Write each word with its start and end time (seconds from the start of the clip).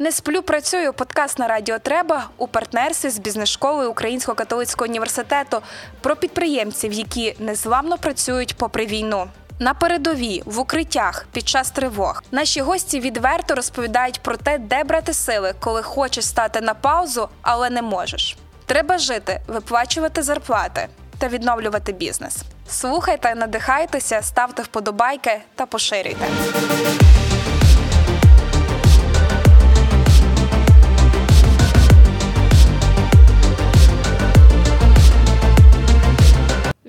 Не 0.00 0.12
сплю, 0.12 0.42
працюю. 0.42 0.92
Подкаст 0.92 1.38
на 1.38 1.48
радіо 1.48 1.78
Треба 1.78 2.28
у 2.36 2.48
партнерстві 2.48 3.10
з 3.10 3.18
бізнес-школою 3.18 3.90
Українського 3.90 4.34
католицького 4.34 4.88
університету 4.88 5.62
про 6.00 6.16
підприємців, 6.16 6.92
які 6.92 7.36
незламно 7.38 7.98
працюють 7.98 8.56
попри 8.56 8.86
війну. 8.86 9.28
На 9.58 9.74
передовій, 9.74 10.42
в 10.46 10.58
укриттях, 10.58 11.26
під 11.32 11.48
час 11.48 11.70
тривог. 11.70 12.22
Наші 12.30 12.60
гості 12.60 13.00
відверто 13.00 13.54
розповідають 13.54 14.20
про 14.20 14.36
те, 14.36 14.58
де 14.58 14.84
брати 14.84 15.14
сили, 15.14 15.54
коли 15.60 15.82
хочеш 15.82 16.26
стати 16.26 16.60
на 16.60 16.74
паузу, 16.74 17.28
але 17.42 17.70
не 17.70 17.82
можеш. 17.82 18.36
Треба 18.66 18.98
жити, 18.98 19.40
виплачувати 19.46 20.22
зарплати 20.22 20.88
та 21.18 21.28
відновлювати 21.28 21.92
бізнес. 21.92 22.36
Слухайте, 22.68 23.34
надихайтеся, 23.34 24.22
ставте 24.22 24.62
вподобайки 24.62 25.40
та 25.54 25.66
поширюйте. 25.66 26.26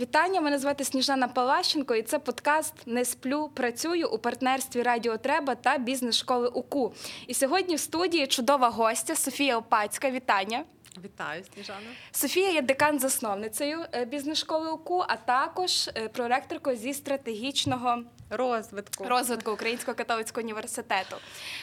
Вітання, 0.09 0.41
мене 0.41 0.59
звати 0.59 0.83
Сніжана 0.83 1.27
Палащенко, 1.27 1.95
і 1.95 2.01
це 2.01 2.19
подкаст 2.19 2.73
Не 2.85 3.05
сплю, 3.05 3.49
працюю 3.53 4.09
у 4.09 4.17
партнерстві 4.17 4.83
Радіо 4.83 5.17
Треба 5.17 5.55
та 5.55 5.77
бізнес-школи 5.77 6.47
УКУ. 6.47 6.93
І 7.27 7.33
сьогодні 7.33 7.75
в 7.75 7.79
студії 7.79 8.27
чудова 8.27 8.69
гостя 8.69 9.15
Софія 9.15 9.57
Опацька. 9.57 10.11
Вітання. 10.11 10.63
Вітаю, 11.03 11.43
Сніжана. 11.53 11.87
Софія 12.11 12.49
є 12.49 12.61
декан-засновницею 12.61 13.85
е, 13.93 14.05
бізнес-школи 14.05 14.71
УКУ, 14.71 15.03
а 15.07 15.15
також 15.15 15.87
е, 15.87 16.07
проректоркою 16.07 16.77
зі 16.77 16.93
стратегічного 16.93 18.03
Розвитку. 18.29 19.05
розвитку 19.07 19.51
Українського 19.51 19.95
католицького 19.95 20.43
університету. 20.43 21.15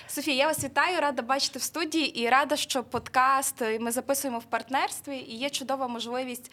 Софія, 0.08 0.36
я 0.36 0.46
вас 0.46 0.64
вітаю, 0.64 1.00
рада 1.00 1.22
бачити 1.22 1.58
в 1.58 1.62
студії 1.62 2.20
і 2.20 2.28
рада, 2.28 2.56
що 2.56 2.84
подкаст 2.84 3.62
е, 3.62 3.78
ми 3.78 3.90
записуємо 3.90 4.38
в 4.38 4.44
партнерстві. 4.44 5.16
І 5.16 5.36
є 5.36 5.50
чудова 5.50 5.88
можливість 5.88 6.50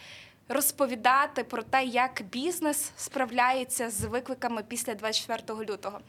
розповідати 0.49 1.44
про 1.44 1.63
те, 1.63 1.83
як 1.86 2.22
бізнес 2.31 2.91
справляється 2.97 3.89
з 3.89 4.03
викликами 4.03 4.63
після 4.67 4.95
24 4.95 5.59
лютого. 5.69 6.00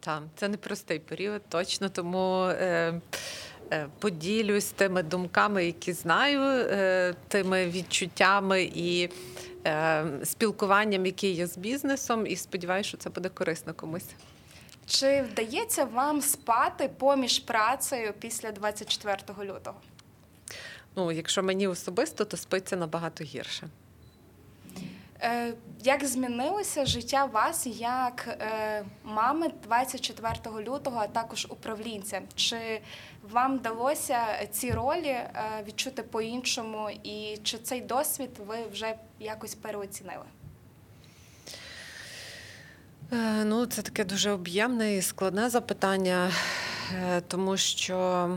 Так, 0.00 0.22
це 0.36 0.48
непростий 0.48 0.98
період, 0.98 1.42
точно 1.48 1.88
тому. 1.88 2.44
Е- 2.44 3.00
е, 3.72 3.86
Поділюсь 3.98 4.64
тими 4.66 5.02
думками, 5.02 5.64
які 5.66 5.92
знаю, 5.92 6.40
е, 6.40 7.14
тими 7.28 7.66
відчуттями 7.66 8.62
і 8.62 9.08
е, 9.66 10.04
спілкуванням, 10.24 11.06
які 11.06 11.30
є 11.30 11.46
з 11.46 11.58
бізнесом, 11.58 12.26
і 12.26 12.36
сподіваюся, 12.36 12.88
що 12.88 12.98
це 12.98 13.10
буде 13.10 13.28
корисно 13.28 13.74
комусь. 13.74 14.08
Чи 14.86 15.22
вдається 15.22 15.84
вам 15.84 16.22
спати 16.22 16.90
поміж 16.98 17.38
працею 17.38 18.12
після 18.18 18.52
24 18.52 19.18
лютого? 19.52 19.76
Ну, 20.96 21.12
якщо 21.12 21.42
мені 21.42 21.66
особисто, 21.66 22.24
то 22.24 22.36
спиться 22.36 22.76
набагато 22.76 23.24
гірше. 23.24 23.68
Е, 25.22 25.54
Як 25.84 26.04
змінилося 26.04 26.86
життя 26.86 27.24
вас 27.24 27.66
як 27.80 28.28
е, 28.28 28.84
мами 29.04 29.50
24 29.62 30.34
лютого, 30.68 30.98
а 31.00 31.06
також 31.06 31.46
управлінця? 31.50 32.22
Чи 32.34 32.80
вам 33.30 33.58
вдалося 33.58 34.18
ці 34.50 34.70
ролі 34.70 35.08
е, 35.08 35.32
відчути 35.66 36.02
по-іншому, 36.02 36.90
і 37.04 37.38
чи 37.42 37.58
цей 37.58 37.80
досвід 37.80 38.30
ви 38.46 38.56
вже 38.72 38.94
якось 39.20 39.54
переоцінили? 39.54 40.24
Ну, 43.44 43.66
це 43.66 43.82
таке 43.82 44.04
дуже 44.04 44.30
об'ємне 44.30 44.96
і 44.96 45.02
складне 45.02 45.50
запитання, 45.50 46.30
тому 47.28 47.56
що 47.56 48.28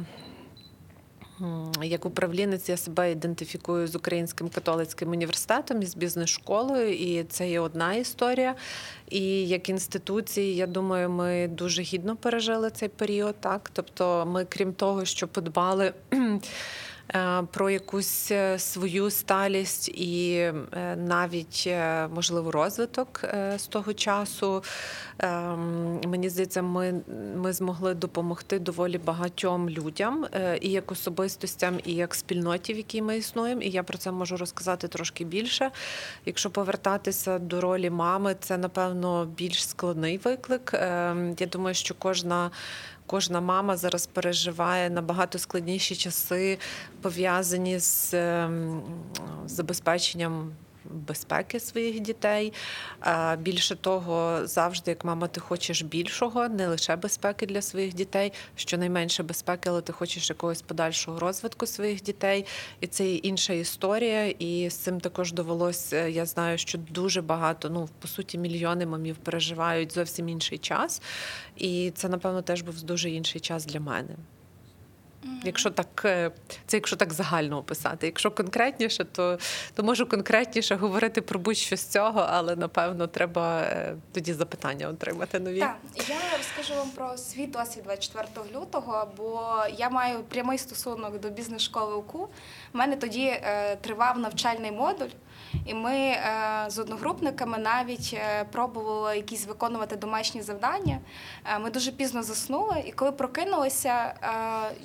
як 1.84 2.06
управлінець 2.06 2.70
я 2.70 2.78
себе 2.78 3.12
ідентифікую 3.12 3.88
з 3.88 3.96
Українським 3.96 4.50
католицьким 4.50 5.12
університетом 5.12 5.82
і 5.82 5.86
з 5.86 5.96
бізнес-школою, 5.96 6.94
і 6.94 7.24
це 7.24 7.50
є 7.50 7.60
одна 7.60 7.94
історія. 7.94 8.56
І 9.10 9.48
як 9.48 9.70
інституції, 9.70 10.56
я 10.56 10.68
думаю, 10.68 11.10
ми 11.10 11.48
дуже 11.48 11.82
гідно 11.82 12.16
пережили 12.16 12.70
цей 12.70 12.90
період. 12.90 13.36
Так, 13.40 13.70
тобто, 13.74 14.26
ми, 14.26 14.46
крім 14.46 14.74
того, 14.74 15.06
що 15.06 15.28
подбали. 15.28 15.94
Е, 17.16 17.44
Про 17.52 17.70
якусь 17.70 18.32
е, 18.32 18.60
свою 18.60 19.10
сталість 19.10 19.90
і 19.90 20.36
е, 20.38 20.96
навіть 20.96 21.70
можливо 22.16 22.52
розвиток 22.52 23.24
з 23.58 23.68
того 23.68 23.94
часу. 23.94 24.64
Ем, 25.20 26.02
Мені 26.08 26.30
здається, 26.30 26.62
ми, 26.62 27.02
ми 27.36 27.54
змогли 27.54 27.94
допомогти 27.94 28.60
доволі 28.60 28.98
багатьом 28.98 29.70
людям 29.70 30.26
і 30.62 30.70
як 30.70 30.92
особистостям, 30.92 31.80
і 31.86 31.94
як 31.94 32.16
спільноті, 32.16 32.74
в 32.74 32.78
якій 32.78 33.02
ми 33.02 33.18
існуємо. 33.18 33.62
І 33.62 33.70
я 33.70 33.84
про 33.84 33.98
це 33.98 34.12
можу 34.12 34.38
розказати 34.38 34.88
трошки 34.88 35.26
більше. 35.26 35.72
Якщо 36.26 36.50
повертатися 36.50 37.40
до 37.40 37.62
ролі 37.62 37.90
мами, 37.90 38.36
це 38.40 38.58
напевно 38.58 39.26
більш 39.26 39.68
складний 39.68 40.18
виклик. 40.18 40.72
Ем, 40.74 41.36
Я 41.40 41.48
думаю, 41.48 41.76
що 41.76 41.96
кожна. 42.00 42.52
Кожна 43.08 43.42
мама 43.42 43.78
зараз 43.78 44.08
переживає 44.08 44.90
набагато 44.90 45.40
складніші 45.40 45.96
часи, 45.96 46.58
пов'язані 47.02 47.80
з 47.80 48.14
ем, 48.14 48.82
забезпеченням 49.46 50.52
безпеки 50.92 51.60
своїх 51.60 52.00
дітей. 52.00 52.54
Більше 53.40 53.76
того, 53.76 54.48
завжди, 54.48 54.92
як 54.92 55.06
мама, 55.06 55.28
ти 55.28 55.40
хочеш 55.40 55.82
більшого, 55.82 56.50
не 56.50 56.68
лише 56.68 56.96
безпеки 56.96 57.46
для 57.46 57.62
своїх 57.62 57.94
дітей, 57.94 58.34
щонайменше 58.56 59.24
безпеки, 59.24 59.70
але 59.70 59.82
ти 59.82 59.94
хочеш 59.94 60.30
якогось 60.30 60.62
подальшого 60.62 61.20
розвитку 61.20 61.66
своїх 61.66 62.04
дітей. 62.04 62.46
І 62.82 62.88
це 62.88 63.14
інша 63.14 63.54
історія. 63.54 64.26
І 64.40 64.70
з 64.70 64.76
цим 64.76 65.00
також 65.00 65.34
довелося. 65.34 66.08
Я 66.08 66.26
знаю, 66.26 66.58
що 66.58 66.78
дуже 66.78 67.22
багато, 67.22 67.70
ну 67.70 67.90
по 68.02 68.08
суті, 68.08 68.38
мільйони 68.38 68.86
мамів 68.86 69.16
переживають 69.16 69.94
зовсім 69.94 70.30
інший 70.30 70.58
час. 70.58 71.02
І 71.56 71.92
це, 71.96 72.10
напевно, 72.10 72.42
теж 72.42 72.62
був 72.62 72.84
дуже 72.84 73.10
інший 73.10 73.42
час 73.42 73.66
для 73.66 73.80
мене. 73.80 74.16
Якщо 75.44 75.70
так, 75.70 76.02
е, 76.06 76.32
це 76.68 76.78
якщо 76.78 76.96
так 76.96 77.14
загально 77.14 77.58
описати. 77.58 78.06
Якщо 78.06 78.32
конкретніше, 78.32 79.04
то, 79.04 79.40
то 79.74 79.84
можу 79.84 80.06
конкретніше 80.06 80.76
говорити 80.76 81.22
про 81.22 81.40
будь-що 81.40 81.78
з 81.78 81.84
цього, 81.86 82.26
але 82.30 82.56
напевно 82.56 83.08
треба 83.08 83.62
е, 83.62 83.96
тоді 84.12 84.34
запитання 84.34 84.88
отримати 84.88 85.40
нові. 85.40 85.60
Так, 85.60 85.78
я 85.96 86.38
розкажу 86.38 86.80
вам 86.80 86.90
про 86.90 87.18
свій 87.18 87.48
досвід 87.48 87.84
24 87.84 88.28
лютого, 88.56 89.12
бо 89.18 89.56
я 89.78 89.90
маю 89.90 90.20
прямий 90.20 90.58
стосунок 90.58 91.20
до 91.20 91.30
бізнес-школи 91.30 91.96
УКУ. 91.96 92.28
У 92.74 92.78
мене 92.78 92.96
тоді 92.96 93.26
е, 93.26 93.76
тривав 93.76 94.20
навчальний 94.20 94.72
модуль, 94.72 95.10
і 95.66 95.74
ми 95.74 95.96
е, 95.96 96.66
з 96.68 96.80
одногрупниками 96.80 97.58
навіть 97.58 98.14
е, 98.14 98.44
пробували 98.44 99.18
якісь 99.18 99.48
виконувати 99.48 99.96
домашні 99.96 100.42
завдання. 100.42 101.00
Е, 101.46 101.60
ми 101.60 101.70
дуже 101.70 101.92
пізно 101.92 102.24
заснули, 102.24 102.84
і 102.86 102.92
коли 102.92 103.12
прокинулися, 103.12 104.14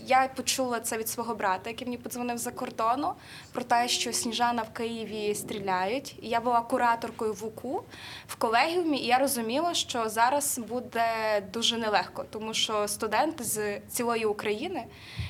я 0.07 0.29
почула 0.37 0.81
це 0.81 0.99
від 0.99 1.09
свого 1.09 1.35
брата, 1.35 1.71
який 1.71 1.87
мені 1.87 1.99
подзвонив 1.99 2.39
за 2.39 2.51
кордону, 2.51 3.13
про 3.53 3.63
те, 3.63 3.89
що 3.89 4.13
Сніжана 4.13 4.63
в 4.63 4.73
Києві 4.73 5.35
стріляють. 5.35 6.17
І 6.23 6.29
я 6.29 6.41
була 6.41 6.61
кураторкою 6.61 7.33
в 7.33 7.45
УКУ 7.45 7.83
в 8.29 8.35
колегіумі, 8.35 8.99
і 8.99 9.07
я 9.07 9.19
розуміла, 9.19 9.75
що 9.75 10.09
зараз 10.09 10.59
буде 10.59 11.05
дуже 11.53 11.79
нелегко, 11.79 12.25
тому 12.31 12.55
що 12.55 12.89
студенти 12.89 13.45
з 13.45 13.81
цілої 13.81 14.25
України, 14.25 14.85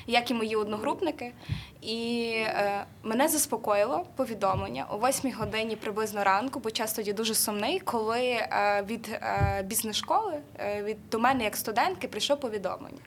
як 0.07 0.31
і 0.31 0.33
мої 0.33 0.55
одногрупники, 0.55 1.33
і 1.81 2.31
е, 2.35 2.85
мене 3.03 3.27
заспокоїло 3.27 4.05
повідомлення 4.15 4.85
о 4.89 4.97
8 4.97 5.33
годині 5.33 5.75
приблизно 5.75 6.23
ранку, 6.23 6.59
бо 6.59 6.71
час 6.71 6.93
тоді 6.93 7.13
дуже 7.13 7.35
сумний, 7.35 7.79
коли 7.79 8.21
е, 8.21 8.83
від 8.87 9.09
е, 9.13 9.63
бізнес-школи, 9.65 10.33
е, 10.59 10.83
від 10.83 11.09
до 11.09 11.19
мене 11.19 11.43
як 11.43 11.55
студентки, 11.55 12.07
прийшло 12.07 12.37
повідомлення, 12.37 13.01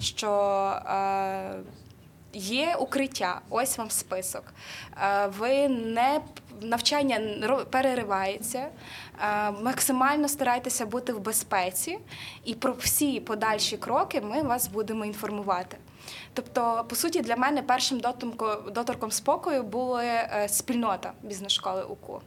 що 0.00 0.30
е, 0.86 1.54
є 2.32 2.76
укриття, 2.78 3.40
ось 3.50 3.78
вам 3.78 3.90
список. 3.90 4.44
Е, 5.02 5.26
ви 5.26 5.68
не 5.68 6.20
навчання 6.60 7.20
переривається. 7.70 8.68
Е, 9.20 9.50
Максимально 9.50 10.28
старайтеся 10.28 10.86
бути 10.86 11.12
в 11.12 11.20
безпеці, 11.20 11.98
і 12.44 12.54
про 12.54 12.72
всі 12.72 13.20
подальші 13.20 13.76
кроки 13.76 14.20
ми 14.20 14.42
вас 14.42 14.68
будемо 14.68 15.04
інформувати. 15.04 15.76
Тобто, 16.34 16.84
по 16.88 16.96
суті, 16.96 17.20
для 17.20 17.36
мене 17.36 17.62
першим 17.62 18.00
доторком, 18.74 19.10
спокою 19.10 19.62
була 19.62 20.04
е, 20.04 20.46
спільнота 20.48 21.12
бізнес-школи 21.22 21.82
УКУ. 21.82 22.20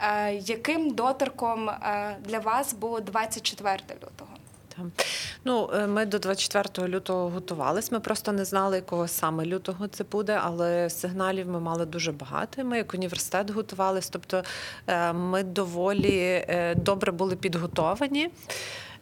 Е, 0.00 0.34
Яким 0.34 0.90
доторком 0.90 1.70
е, 1.70 2.16
для 2.24 2.38
вас 2.38 2.74
було 2.74 3.00
24 3.00 3.78
лютого? 3.94 4.30
Ну, 5.44 5.70
ми 5.88 6.06
до 6.06 6.18
24 6.18 6.88
лютого 6.88 7.28
готувались. 7.28 7.92
Ми 7.92 8.00
просто 8.00 8.32
не 8.32 8.44
знали, 8.44 8.76
якого 8.76 9.08
саме 9.08 9.46
лютого 9.46 9.88
це 9.88 10.04
буде, 10.04 10.40
але 10.42 10.90
сигналів 10.90 11.48
ми 11.48 11.60
мали 11.60 11.86
дуже 11.86 12.12
багато. 12.12 12.64
Ми 12.64 12.76
як 12.76 12.94
університет 12.94 13.50
готувались. 13.50 14.08
Тобто 14.08 14.42
ми 15.14 15.42
доволі 15.42 16.46
добре 16.76 17.12
були 17.12 17.36
підготовані. 17.36 18.30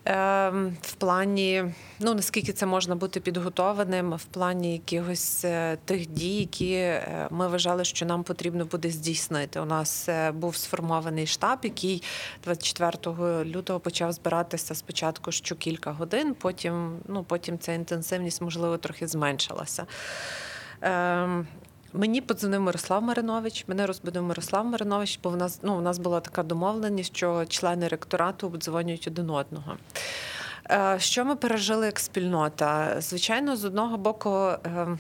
Ем, 0.05 0.77
В 0.83 0.93
плані, 0.93 1.65
ну 2.01 2.15
наскільки 2.15 2.53
це 2.53 2.67
можна 2.67 2.97
бути 2.97 3.21
підготованим, 3.21 4.13
в 4.13 4.25
плані 4.25 4.73
якихось 4.73 5.45
е, 5.45 5.79
тих 5.85 6.07
дій, 6.07 6.37
які 6.37 6.73
е, 6.73 7.29
ми 7.31 7.49
вважали, 7.49 7.85
що 7.85 8.07
нам 8.07 8.23
потрібно 8.23 8.65
буде 8.65 8.91
здійснити. 8.91 9.61
У 9.61 9.65
нас 9.65 10.09
е, 10.09 10.33
був 10.33 10.57
сформований 10.57 11.27
штаб, 11.27 11.59
який 11.63 12.03
24 12.45 13.45
лютого 13.45 13.81
почав 13.81 14.13
збиратися 14.13 14.75
спочатку 14.75 15.33
що 15.33 15.55
кілька 15.55 15.93
годин, 15.93 16.35
потім, 16.35 16.99
ну, 17.09 17.25
потім 17.25 17.59
ця 17.59 17.73
інтенсивність, 17.73 18.43
можливо, 18.43 18.79
трохи 18.79 19.07
зменшилася. 19.07 19.87
Мені 21.93 22.21
подзвонив 22.21 22.61
Мирослав 22.61 23.03
Маринович. 23.03 23.65
Мене 23.67 23.87
розбудив 23.87 24.23
Мирослав 24.23 24.65
Маринович, 24.67 25.19
бо 25.23 25.31
в 25.31 25.37
нас 25.37 25.59
ну, 25.63 25.79
у 25.79 25.81
нас 25.81 25.99
була 25.99 26.21
така 26.21 26.43
домовленість, 26.43 27.17
що 27.17 27.45
члени 27.47 27.89
ректорату 27.89 28.47
обдзвонюють 28.47 29.07
один 29.07 29.31
одного. 29.31 29.77
Е, 30.71 30.97
Що 30.99 31.25
ми 31.25 31.37
пережили 31.37 31.87
як 31.87 31.99
спільнота? 32.01 33.01
Звичайно, 33.01 33.57
з 33.57 33.65
одного 33.65 33.97
боку. 33.97 34.31
е, 34.31 34.99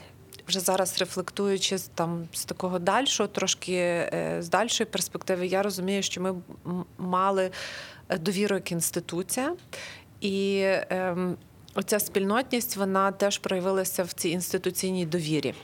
Вже 0.48 0.60
зараз 0.60 0.98
рефлектуючи 0.98 1.78
там 1.94 2.28
з 2.32 2.44
такого 2.44 2.78
дальшого, 2.78 3.28
трошки 3.28 3.72
е, 3.74 4.36
з 4.40 4.48
дальшої 4.48 4.86
перспективи, 4.90 5.46
я 5.46 5.62
розумію, 5.62 6.02
що 6.02 6.20
ми 6.20 6.34
мали 6.98 7.50
довіру 8.20 8.54
як 8.56 8.72
інституція, 8.72 9.54
і 10.20 10.62
ем, 10.90 11.36
оця 11.74 11.98
спільнотність 12.00 12.76
вона 12.76 13.12
теж 13.12 13.38
проявилася 13.38 14.02
в 14.02 14.12
цій 14.12 14.28
інституційній 14.28 15.06
довірі. 15.06 15.54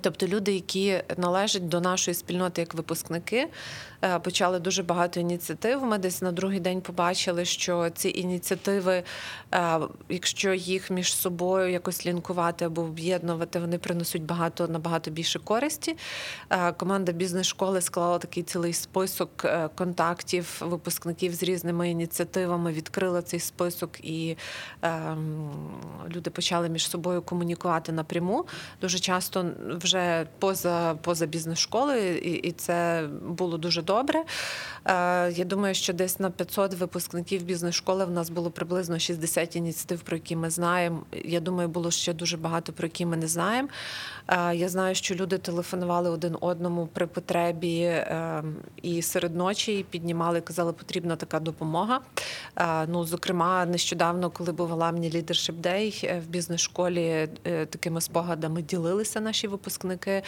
Тобто 0.00 0.26
люди, 0.26 0.52
які 0.54 1.02
належать 1.16 1.68
до 1.68 1.80
нашої 1.80 2.14
спільноти 2.14 2.60
як 2.60 2.74
випускники, 2.74 3.48
почали 4.22 4.58
дуже 4.58 4.82
багато 4.82 5.20
ініціатив. 5.20 5.84
Ми 5.84 5.98
десь 5.98 6.22
на 6.22 6.32
другий 6.32 6.60
день 6.60 6.80
побачили, 6.80 7.44
що 7.44 7.90
ці 7.90 8.08
ініціативи, 8.08 9.02
е, 9.54 9.80
якщо 10.08 10.54
їх 10.54 10.90
між 10.90 11.14
собою 11.14 11.70
якось 11.70 12.06
лінкувати 12.06 12.64
або 12.64 12.82
об'єднувати, 12.82 13.58
вони 13.60 13.78
принесуть 13.78 14.22
багато 14.22 14.68
набагато 14.68 15.10
більше 15.10 15.38
користі. 15.38 15.96
Е, 16.50 16.72
Команда 16.72 17.12
бізнес-школи 17.12 17.80
склала 17.80 18.18
такий 18.18 18.42
цілий 18.42 18.72
список 18.72 19.44
е, 19.44 19.68
контактів 19.74 20.60
випускників 20.60 21.34
з 21.34 21.42
різними 21.42 21.90
ініціативами, 21.90 22.72
відкрила 22.72 23.22
цей 23.22 23.40
список, 23.40 24.04
і 24.04 24.36
ем, 24.82 25.50
люди 26.16 26.30
почали 26.30 26.68
між 26.68 26.88
собою 26.88 27.22
комунікувати 27.22 27.92
напряму. 27.92 28.44
Дуже 28.80 28.98
часто 28.98 29.46
вже 29.68 30.26
поза, 30.38 30.94
поза 30.94 31.26
бізнес-школи, 31.26 32.20
і, 32.24 32.32
і 32.32 32.52
це 32.52 33.08
було 33.28 33.58
дуже 33.58 33.82
добре. 33.82 33.93
Е, 34.84 35.32
я 35.32 35.44
думаю, 35.44 35.74
що 35.74 35.92
десь 35.92 36.20
на 36.20 36.30
500 36.30 36.74
випускників 36.74 37.42
бізнес-школи 37.42 38.04
в 38.04 38.10
нас 38.10 38.30
було 38.30 38.50
приблизно 38.50 38.98
60 38.98 39.56
ініціатив, 39.56 40.00
про 40.00 40.16
які 40.16 40.36
ми 40.36 40.50
знаємо. 40.50 41.02
Я 41.24 41.40
думаю, 41.40 41.68
було 41.68 41.90
ще 41.90 42.12
дуже 42.12 42.36
багато 42.36 42.72
про 42.72 42.86
які 42.86 43.06
ми 43.06 43.16
не 43.16 43.26
знаємо. 43.26 43.68
Е, 44.28 44.56
я 44.56 44.68
знаю, 44.68 44.94
що 44.94 45.14
люди 45.14 45.38
телефонували 45.38 46.10
один 46.10 46.36
одному 46.40 46.86
при 46.86 47.06
потребі 47.06 47.80
е, 47.80 48.42
і 48.82 49.02
серед 49.02 49.36
ночі 49.36 49.78
і 49.78 49.82
піднімали, 49.82 50.40
казали, 50.40 50.72
потрібна 50.72 51.16
така 51.16 51.40
допомога. 51.40 52.00
Ну, 52.88 53.04
зокрема, 53.04 53.66
нещодавно, 53.66 54.30
коли 54.30 54.52
був 54.52 54.70
Ламні 54.70 55.10
Leadership 55.10 55.60
Day, 55.60 56.20
в 56.20 56.26
бізнес-школі 56.26 57.28
такими 57.70 58.00
спогадами 58.00 58.62
ділилися 58.62 59.20
наші 59.20 59.48
випускники. 59.48 60.22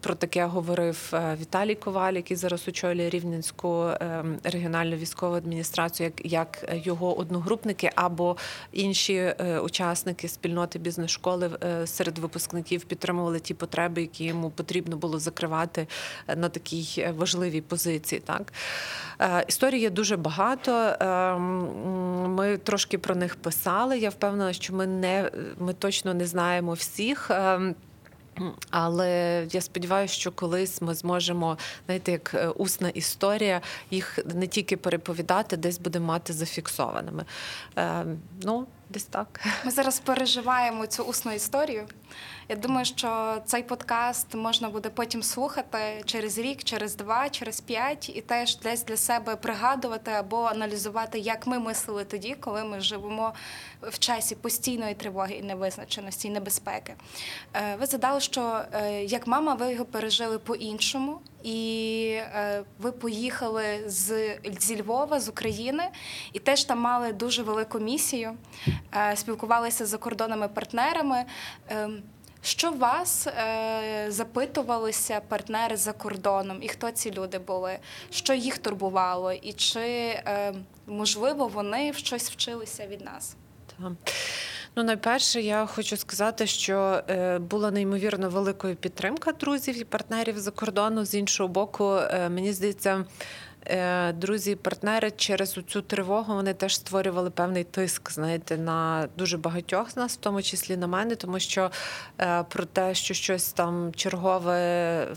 Про 0.00 0.14
таке 0.14 0.44
говорив 0.46 1.12
Віталій 1.40 1.74
Коваль, 1.74 2.14
який 2.24 2.36
зараз 2.36 2.68
очолює 2.68 3.10
Рівненську 3.10 3.84
е, 3.84 4.24
регіональну 4.44 4.96
військову 4.96 5.34
адміністрацію, 5.34 6.06
як, 6.06 6.32
як 6.32 6.80
його 6.86 7.18
одногрупники 7.18 7.90
або 7.94 8.36
інші 8.72 9.14
е, 9.14 9.60
учасники 9.60 10.28
спільноти 10.28 10.78
бізнес-школи 10.78 11.50
е, 11.64 11.86
серед 11.86 12.18
випускників 12.18 12.84
підтримували 12.84 13.40
ті 13.40 13.54
потреби, 13.54 14.00
які 14.00 14.24
йому 14.24 14.50
потрібно 14.50 14.96
було 14.96 15.18
закривати 15.18 15.86
е, 16.28 16.36
на 16.36 16.48
такій 16.48 17.08
важливій 17.16 17.60
позиції. 17.60 18.22
Так 18.24 18.52
історій 19.48 19.78
є 19.78 19.90
дуже 19.90 20.16
багато. 20.16 20.72
Е, 20.72 21.38
Ми 22.28 22.56
трошки 22.56 22.98
про 22.98 23.14
них 23.14 23.36
писали. 23.36 23.98
Я 23.98 24.10
впевнена, 24.10 24.52
що 24.52 24.74
ми 24.74 24.86
не 24.86 25.30
ми 25.58 25.72
точно 25.72 26.14
не 26.14 26.26
знаємо 26.26 26.72
всіх. 26.72 27.30
Але 28.70 29.46
я 29.50 29.60
сподіваюся, 29.60 30.14
що 30.14 30.32
колись 30.32 30.82
ми 30.82 30.94
зможемо 30.94 31.58
знаєте, 31.86 32.12
як 32.12 32.34
е, 32.34 32.48
усна 32.48 32.88
історія, 32.88 33.60
їх 33.90 34.18
не 34.34 34.46
тільки 34.46 34.76
переповідати, 34.76 35.56
десь 35.56 35.78
будемо 35.78 36.06
мати 36.06 36.32
зафіксованими. 36.32 37.24
Е, 37.78 38.04
ну, 38.42 38.66
десь 38.90 39.04
так. 39.04 39.40
Ми 39.64 39.70
зараз 39.70 40.00
переживаємо 40.00 40.86
цю 40.86 41.02
усну 41.02 41.32
історію. 41.32 41.86
Я 42.48 42.56
думаю, 42.56 42.84
що 42.84 43.42
цей 43.44 43.62
подкаст 43.62 44.34
можна 44.34 44.68
буде 44.68 44.90
потім 44.90 45.22
слухати 45.22 46.02
через 46.04 46.38
рік, 46.38 46.64
через 46.64 46.96
два, 46.96 47.28
через 47.28 47.60
п'ять, 47.60 48.08
і 48.08 48.20
теж 48.20 48.58
десь 48.58 48.84
для 48.84 48.96
себе 48.96 49.36
пригадувати 49.36 50.10
або 50.10 50.42
аналізувати, 50.42 51.18
як 51.18 51.46
ми 51.46 51.58
мислили 51.58 52.04
тоді, 52.04 52.36
коли 52.40 52.64
ми 52.64 52.80
живемо 52.80 53.32
в 53.82 53.98
часі 53.98 54.34
постійної 54.34 54.94
тривоги 54.94 55.34
і 55.34 55.42
невизначеності, 55.42 56.28
і 56.28 56.30
небезпеки. 56.30 56.94
Е, 57.54 57.76
Ви 57.80 57.86
задали, 57.86 58.20
що 58.20 58.60
е, 58.72 59.04
як 59.04 59.26
мама, 59.26 59.54
ви 59.54 59.72
його 59.72 59.84
пережили 59.84 60.38
по-іншому, 60.38 61.20
і 61.42 62.08
е, 62.18 62.64
ви 62.78 62.92
поїхали 62.92 63.82
з 63.86 64.38
зі 64.60 64.82
Львова, 64.82 65.20
з 65.20 65.28
України, 65.28 65.84
і 66.32 66.38
теж 66.38 66.64
там 66.64 66.78
мали 66.78 67.12
дуже 67.12 67.42
велику 67.42 67.78
місію, 67.78 68.36
спілкувалися 69.14 69.86
з 69.86 69.88
закордонними 69.88 70.48
партнерами. 70.48 71.24
Що 72.44 72.70
вас 72.70 73.26
е, 73.26 74.06
запитувалися 74.08 75.20
партнери 75.28 75.76
за 75.76 75.92
кордоном, 75.92 76.58
і 76.62 76.68
хто 76.68 76.90
ці 76.90 77.10
люди 77.10 77.38
були? 77.38 77.78
Що 78.10 78.34
їх 78.34 78.58
турбувало, 78.58 79.32
і 79.32 79.52
чи 79.52 79.80
е, 79.80 80.54
можливо 80.86 81.48
вони 81.48 81.90
в 81.90 81.96
щось 81.96 82.30
вчилися 82.30 82.86
від 82.86 83.04
нас? 83.04 83.36
Ну, 84.76 84.84
найперше, 84.84 85.40
я 85.40 85.66
хочу 85.66 85.96
сказати, 85.96 86.46
що 86.46 87.02
е, 87.08 87.38
була 87.38 87.70
неймовірно 87.70 88.28
великою 88.28 88.76
підтримка 88.76 89.32
друзів 89.32 89.80
і 89.80 89.84
партнерів 89.84 90.38
за 90.38 90.50
кордону. 90.50 91.04
З 91.04 91.14
іншого 91.14 91.48
боку, 91.48 91.94
е, 91.94 92.28
мені 92.28 92.52
здається. 92.52 93.04
Е, 93.66 94.12
Друзі, 94.12 94.56
партнери 94.56 95.10
через 95.10 95.58
цю 95.68 95.82
тривогу 95.82 96.34
вони 96.34 96.54
теж 96.54 96.76
створювали 96.76 97.30
певний 97.30 97.64
тиск, 97.64 98.12
знаєте, 98.12 98.58
на 98.58 99.08
дуже 99.18 99.38
багатьох 99.38 99.90
з 99.90 99.96
нас, 99.96 100.12
в 100.12 100.16
тому 100.16 100.42
числі 100.42 100.76
на 100.76 100.86
мене, 100.86 101.16
тому 101.16 101.38
що 101.38 101.70
е, 102.20 102.44
про 102.48 102.64
те, 102.64 102.94
що 102.94 103.14
щось 103.14 103.52
там 103.52 103.92
чергове 103.96 104.54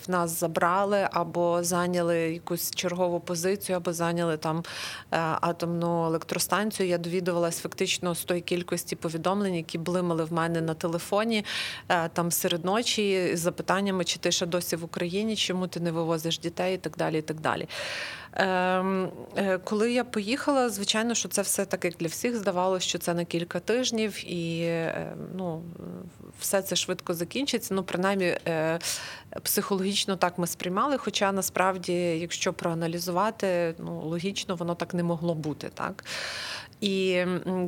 в 0.08 0.12
нас 0.12 0.40
забрали, 0.40 1.08
або 1.12 1.64
зайняли 1.64 2.18
якусь 2.18 2.72
чергову 2.72 3.20
позицію, 3.20 3.76
або 3.76 3.94
зайняли 3.94 4.38
там 4.38 4.58
е, 4.58 5.18
атомну 5.42 6.06
електростанцію. 6.06 6.90
Я 6.90 6.98
довідувалась 6.98 7.60
фактично 7.60 8.16
з 8.16 8.24
тої 8.24 8.42
кількості 8.42 8.96
повідомлень, 8.96 9.56
які 9.56 9.78
блимали 9.78 10.24
в 10.24 10.34
мене 10.34 10.62
на 10.62 10.74
телефоні 10.74 11.46
там 12.14 12.32
серед 12.32 12.66
ночі 12.66 13.32
з 13.36 13.40
запитаннями, 13.40 14.04
чи 14.04 14.20
ти 14.20 14.32
ще 14.32 14.46
досі 14.46 14.76
в 14.76 14.84
Україні, 14.84 15.36
чому 15.36 15.68
ти 15.68 15.80
не 15.80 15.92
вивозиш 15.92 16.40
дітей, 16.40 16.76
і 16.76 16.78
так 16.78 16.98
далі. 16.98 17.20
І 17.20 17.22
так 17.22 17.40
далі. 17.40 17.68
Ем, 18.40 19.10
е, 19.38 19.58
Коли 19.64 19.92
я 19.92 20.04
поїхала, 20.04 20.70
звичайно, 20.70 21.16
що 21.16 21.30
це 21.30 21.42
все 21.42 21.66
так, 21.66 21.86
як 21.86 21.94
для 22.00 22.08
всіх 22.08 22.36
здавалося, 22.36 22.88
що 22.88 22.98
це 22.98 23.14
на 23.14 23.26
кілька 23.26 23.60
тижнів, 23.60 24.32
і 24.32 24.62
е, 24.62 25.14
ну, 25.36 25.62
все 26.40 26.62
це 26.62 26.76
швидко 26.76 27.14
закінчиться. 27.14 27.74
Ну, 27.74 27.84
принаймні, 27.84 28.38
е, 28.48 28.80
психологічно 29.44 30.16
так 30.16 30.38
ми 30.38 30.48
сприймали. 30.48 30.98
Хоча 30.98 31.32
насправді, 31.32 31.94
якщо 31.94 32.54
проаналізувати, 32.54 33.76
ну 33.80 34.02
логічно 34.02 34.56
воно 34.56 34.76
так 34.76 34.94
не 34.94 35.04
могло 35.04 35.36
бути, 35.36 35.70
так. 35.74 36.04
І 36.82 37.06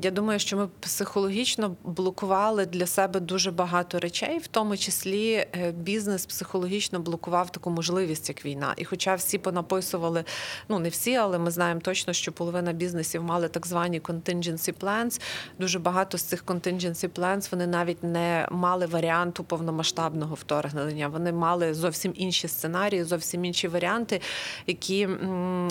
я 0.01 0.11
думаю, 0.11 0.39
що 0.39 0.57
ми 0.57 0.67
психологічно 0.79 1.75
блокували 1.83 2.65
для 2.65 2.87
себе 2.87 3.19
дуже 3.19 3.51
багато 3.51 3.99
речей, 3.99 4.37
в 4.39 4.47
тому 4.47 4.77
числі 4.77 5.31
е, 5.33 5.71
бізнес 5.71 6.25
психологічно 6.25 6.99
блокував 6.99 7.51
таку 7.51 7.69
можливість, 7.69 8.29
як 8.29 8.45
війна. 8.45 8.73
І 8.77 8.85
хоча 8.85 9.15
всі 9.15 9.37
понаписували, 9.37 10.23
ну 10.69 10.79
не 10.79 10.89
всі, 10.89 11.15
але 11.15 11.39
ми 11.39 11.51
знаємо 11.51 11.81
точно, 11.81 12.13
що 12.13 12.31
половина 12.31 12.73
бізнесів 12.73 13.23
мали 13.23 13.47
так 13.47 13.67
звані 13.67 14.01
contingency 14.01 14.73
plans. 14.73 15.21
Дуже 15.59 15.79
багато 15.79 16.17
з 16.17 16.21
цих 16.21 16.45
contingency 16.45 17.09
plans 17.09 17.51
вони 17.51 17.67
навіть 17.67 18.03
не 18.03 18.47
мали 18.51 18.85
варіанту 18.85 19.43
повномасштабного 19.43 20.35
вторгнення. 20.35 21.07
Вони 21.07 21.31
мали 21.31 21.58
зовсім 21.71 22.13
інші 22.15 22.47
сценарії, 22.47 23.03
зовсім 23.03 23.45
інші 23.45 23.67
варіанти, 23.67 24.21
які 24.67 25.09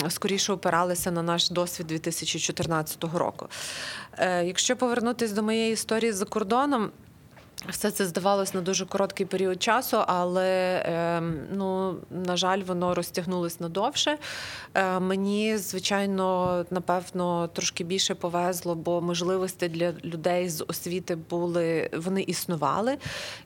скоріше 0.09 0.53
опиралися 0.53 1.11
на 1.11 1.23
наш 1.23 1.49
досвід 1.49 1.87
2014 1.87 3.03
року. 3.03 3.47
Е, 4.17 4.45
Якщо 4.45 4.75
повернутися 4.75 5.35
до 5.35 5.43
моєї 5.43 5.73
історії 5.73 6.11
за 6.11 6.25
кордоном. 6.25 6.91
Все 7.67 7.91
це 7.91 8.05
здавалось 8.05 8.53
на 8.53 8.61
дуже 8.61 8.85
короткий 8.85 9.25
період 9.25 9.63
часу, 9.63 9.97
але 10.07 10.81
ем, 10.85 11.39
ну 11.53 11.95
на 12.09 12.37
жаль, 12.37 12.61
воно 12.63 12.95
розтягнулось 12.95 13.59
надовше. 13.59 14.17
Е, 14.73 14.99
Мені 14.99 15.57
звичайно 15.57 16.65
напевно 16.71 17.47
трошки 17.47 17.83
більше 17.83 18.15
повезло, 18.15 18.75
бо 18.75 19.01
можливості 19.01 19.67
для 19.67 19.91
людей 19.91 20.49
з 20.49 20.65
освіти 20.67 21.15
були 21.15 21.89
вони 21.93 22.21
існували. 22.21 22.97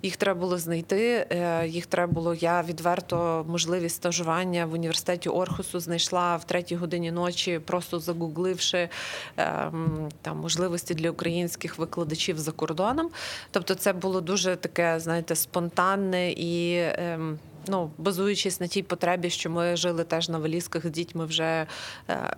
Їх 0.04 0.18
треба 0.18 0.40
було 0.40 0.58
знайти. 0.58 1.28
е, 1.30 1.68
Їх 1.68 1.86
треба 1.86 2.14
було. 2.14 2.34
Я 2.34 2.62
відверто 2.62 3.46
можливість 3.50 3.96
стажування 3.96 4.66
в 4.66 4.74
університеті 4.74 5.30
Орхусу 5.30 5.80
знайшла 5.80 6.36
в 6.36 6.44
третій 6.44 6.76
годині 6.76 7.12
ночі, 7.12 7.60
просто 7.60 8.00
загугливши 8.00 8.90
ем, 9.38 10.10
там 10.22 10.38
можливості 10.38 10.94
для 10.94 11.12
українських 11.12 11.78
викладачів 11.78 12.40
за 12.40 12.52
кордоном. 12.52 13.10
Тобто, 13.52 13.76
це 13.76 13.94
було 14.04 14.22
дуже 14.22 14.56
таке, 14.56 15.00
знаєте, 15.00 15.36
спонтанне 15.36 16.32
і. 16.32 16.76
ем, 16.78 17.40
Ну, 17.68 17.92
базуючись 17.98 18.60
на 18.60 18.68
тій 18.68 18.84
потребі, 18.84 19.30
що 19.30 19.50
ми 19.50 19.76
жили 19.78 20.04
теж 20.04 20.30
на 20.30 20.38
валізках 20.38 20.88
з 20.88 20.90
дітьми 20.90 21.26
вже 21.26 21.68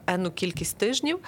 ену 0.08 0.32
кількість 0.32 0.78
тижнів. 0.78 1.20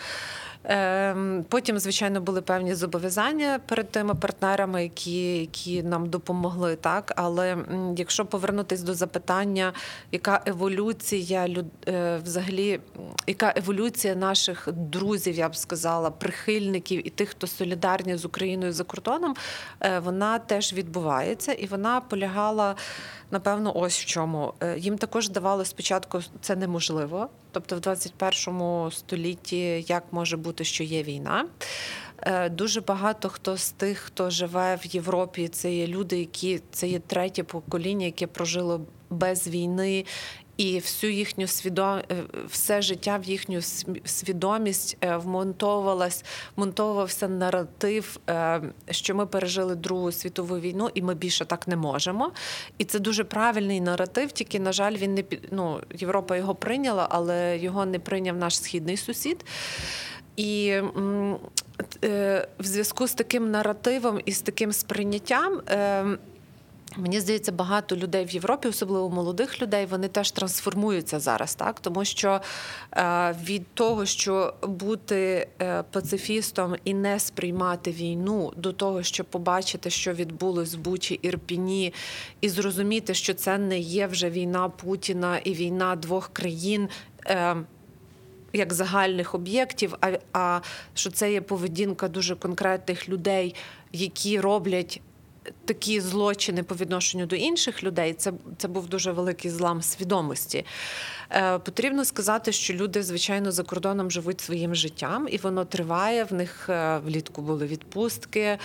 Ем, 0.69 1.45
Потім, 1.50 1.79
звичайно, 1.79 2.21
були 2.21 2.41
певні 2.41 2.75
зобов'язання 2.75 3.59
перед 3.65 3.91
тими 3.91 4.15
партнерами, 4.15 4.83
які, 4.83 5.38
які 5.38 5.83
нам 5.83 6.09
допомогли. 6.09 6.75
Так, 6.75 7.13
але 7.15 7.57
якщо 7.97 8.25
повернутись 8.25 8.81
до 8.81 8.93
запитання, 8.93 9.74
яка 10.12 10.41
еволюція 10.45 11.47
люд... 11.47 11.65
е, 11.88 12.19
взагалі, 12.24 12.79
яка 13.27 13.53
еволюція 13.55 14.15
наших 14.15 14.67
друзів, 14.71 15.36
я 15.36 15.50
б 15.50 15.55
сказала, 15.55 16.12
прихильників 16.12 17.07
і 17.07 17.09
тих, 17.09 17.29
хто 17.29 17.47
солідарні 17.47 18.17
з 18.17 18.25
Україною 18.25 18.74
за 18.74 18.83
кордоном, 18.83 19.36
е, 19.81 20.00
вона 20.00 20.39
теж 20.39 20.74
відбувається, 20.74 21.53
і 21.53 21.65
вона 21.65 22.01
полягала. 22.01 22.75
Напевно, 23.31 23.77
ось 23.77 24.00
в 24.00 24.05
чому. 24.05 24.53
Е, 24.60 24.79
Їм 24.79 24.98
також 24.98 25.25
здавалося 25.25 25.69
спочатку 25.69 26.19
це 26.41 26.55
неможливо. 26.55 27.29
Тобто, 27.51 27.75
в 27.75 27.79
21 27.79 28.91
столітті 28.91 29.86
як 29.88 30.03
може 30.12 30.38
бути, 30.38 30.63
що 30.63 30.84
є 30.84 31.03
війна. 31.03 31.46
Е, 32.22 32.50
Дуже 32.50 32.81
багато 32.81 33.29
хто 33.29 33.57
з 33.57 33.72
тих, 33.72 33.98
хто 33.98 34.29
живе 34.29 34.75
в 34.75 34.86
Європі, 34.86 35.48
це 35.48 35.74
є 35.74 35.88
люди, 35.88 36.19
які 36.19 36.62
це 36.72 36.88
є 36.88 37.00
третє 37.00 37.43
покоління, 37.43 38.05
яке 38.05 38.27
прожило 38.27 38.81
без 39.10 39.48
війни. 39.48 40.05
І 40.57 40.79
всю 40.79 41.13
їхню 41.13 41.47
свідом... 41.47 41.97
е, 41.97 42.23
все 42.47 42.81
життя 42.81 43.17
в 43.17 43.23
їхню 43.23 43.61
свідомість 44.05 44.97
е, 45.01 45.17
вмонтовувалась, 45.17 46.23
монтовувався 46.55 47.27
наратив, 47.27 48.19
е, 48.29 48.61
що 48.89 49.15
ми 49.15 49.25
пережили 49.25 49.75
Другу 49.75 50.11
світову 50.11 50.59
війну, 50.59 50.89
і 50.93 51.01
ми 51.01 51.15
більше 51.15 51.45
так 51.45 51.67
не 51.67 51.75
можемо. 51.75 52.31
І 52.77 52.85
це 52.85 52.99
дуже 52.99 53.23
правильний 53.23 53.81
наратив. 53.81 54.31
Тільки 54.31 54.59
на 54.59 54.71
жаль, 54.71 54.95
він 54.95 55.13
не 55.13 55.23
ну, 55.51 55.81
Європа 55.95 56.37
його 56.37 56.55
прийняла, 56.55 57.07
але 57.09 57.57
його 57.57 57.85
не 57.85 57.99
прийняв 57.99 58.37
наш 58.37 58.59
східний 58.59 58.97
сусід. 58.97 59.45
І 60.35 60.79
в 62.59 62.63
зв'язку 62.63 63.07
з 63.07 63.13
таким 63.13 63.51
наративом 63.51 64.19
і 64.25 64.31
з 64.31 64.41
таким 64.41 64.73
сприйняттям. 64.73 65.61
Мені 66.98 67.20
здається, 67.20 67.51
багато 67.51 67.96
людей 67.96 68.25
в 68.25 68.32
Європі, 68.32 68.68
особливо 68.68 69.10
молодих 69.10 69.62
людей, 69.62 69.86
вони 69.86 70.08
теж 70.08 70.32
трансформуються 70.32 71.20
зараз, 71.20 71.56
так 71.56 71.80
тому 71.80 72.06
що 72.06 72.42
е, 72.92 73.36
від 73.44 73.74
того, 73.74 74.06
що 74.06 74.54
бути 74.63 75.48
е, 75.62 75.84
пацифістом 75.92 76.75
і 76.84 76.94
не 76.94 77.20
сприймати 77.20 77.92
війну, 77.92 78.54
до 78.56 78.74
того, 78.74 79.04
щоб 79.04 79.25
побачити, 79.25 79.89
що 79.89 80.13
відбулось 80.13 80.75
в 80.75 80.77
Бучі 80.77 81.13
Ірпіні, 81.13 81.94
і 82.42 82.50
зрозуміти, 82.50 83.13
що 83.13 83.34
це 83.34 83.58
не 83.58 83.80
є 83.80 84.08
вже 84.08 84.30
війна 84.30 84.70
Путіна 84.70 85.38
і 85.38 85.54
війна 85.54 85.96
двох 85.96 86.30
країн. 86.34 86.89
Е, 87.27 87.56
як 88.54 88.74
загальних 88.74 89.36
об'єктів, 89.36 89.96
а, 90.01 90.12
а 90.34 90.60
що 90.94 91.12
це 91.12 91.32
є 91.32 91.42
поведінка 91.42 92.08
дуже 92.08 92.36
конкретних 92.36 93.10
людей, 93.10 93.56
які 93.92 94.39
роблять 94.39 95.01
такі 95.66 96.01
злочини 96.01 96.63
по 96.63 96.75
відношенню 96.75 97.25
до 97.25 97.36
інших 97.36 97.84
людей. 97.84 98.13
Це, 98.13 98.32
це 98.58 98.68
був 98.68 98.88
дуже 98.88 99.12
великий 99.12 99.51
злам 99.51 99.82
свідомості. 99.82 100.66
Е, 101.32 101.60
потрібно 101.60 102.06
сказати, 102.06 102.51
що 102.51 102.74
люди, 102.74 103.04
звичайно, 103.04 103.51
за 103.51 103.63
кордоном 103.63 104.12
живуть 104.12 104.42
своїм 104.42 104.75
життям, 104.75 105.27
і 105.32 105.38
воно 105.38 105.66
триває. 105.66 106.24
В 106.24 106.34
них 106.34 106.70
е, 106.70 106.98
влітку 107.06 107.42
були 107.42 107.66
відпустки, 107.66 108.39
е, 108.39 108.60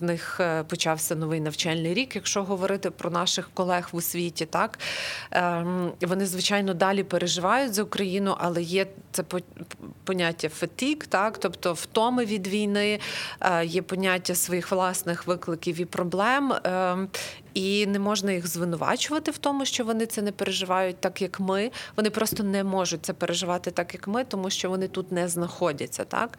в 0.00 0.04
них 0.04 0.40
е, 0.40 0.64
почався 0.64 1.14
новий 1.14 1.40
навчальний 1.40 1.94
рік, 1.94 2.16
якщо 2.16 2.44
говорити 2.44 2.90
про 2.90 3.10
наших 3.10 3.50
колег 3.54 3.88
в 3.92 3.96
освіті, 3.96 4.46
так 4.46 4.78
Ем, 5.30 5.92
вони, 6.00 6.26
звичайно, 6.26 6.74
далі 6.74 7.02
переживають 7.04 7.74
за 7.74 7.82
Україну, 7.82 8.36
але 8.38 8.62
є 8.62 8.86
це 9.12 9.22
по- 9.22 9.40
поняття 10.04 10.48
фетік, 10.48 11.06
так, 11.06 11.38
тобто 11.38 11.72
втоми 11.72 12.24
від 12.24 12.46
війни, 12.46 13.00
е, 13.40 13.64
є 13.64 13.82
поняття 13.82 14.34
своїх 14.34 14.70
власних 14.70 15.26
викликів 15.26 15.80
і 15.80 15.84
проблем. 15.86 16.52
І 17.56 17.86
не 17.86 17.98
можна 17.98 18.32
їх 18.32 18.46
звинувачувати 18.46 19.30
в 19.30 19.38
тому, 19.38 19.64
що 19.64 19.84
вони 19.84 20.06
це 20.06 20.22
не 20.22 20.32
переживають 20.32 21.00
так, 21.00 21.22
як 21.22 21.40
ми. 21.40 21.70
Вони 21.96 22.10
просто 22.10 22.42
не 22.42 22.64
можуть 22.64 23.06
це 23.06 23.12
переживати 23.12 23.70
так, 23.70 23.94
як 23.94 24.08
ми, 24.08 24.24
тому 24.24 24.50
що 24.50 24.70
вони 24.70 24.88
тут 24.88 25.12
не 25.12 25.28
знаходяться. 25.28 26.04
Так 26.04 26.38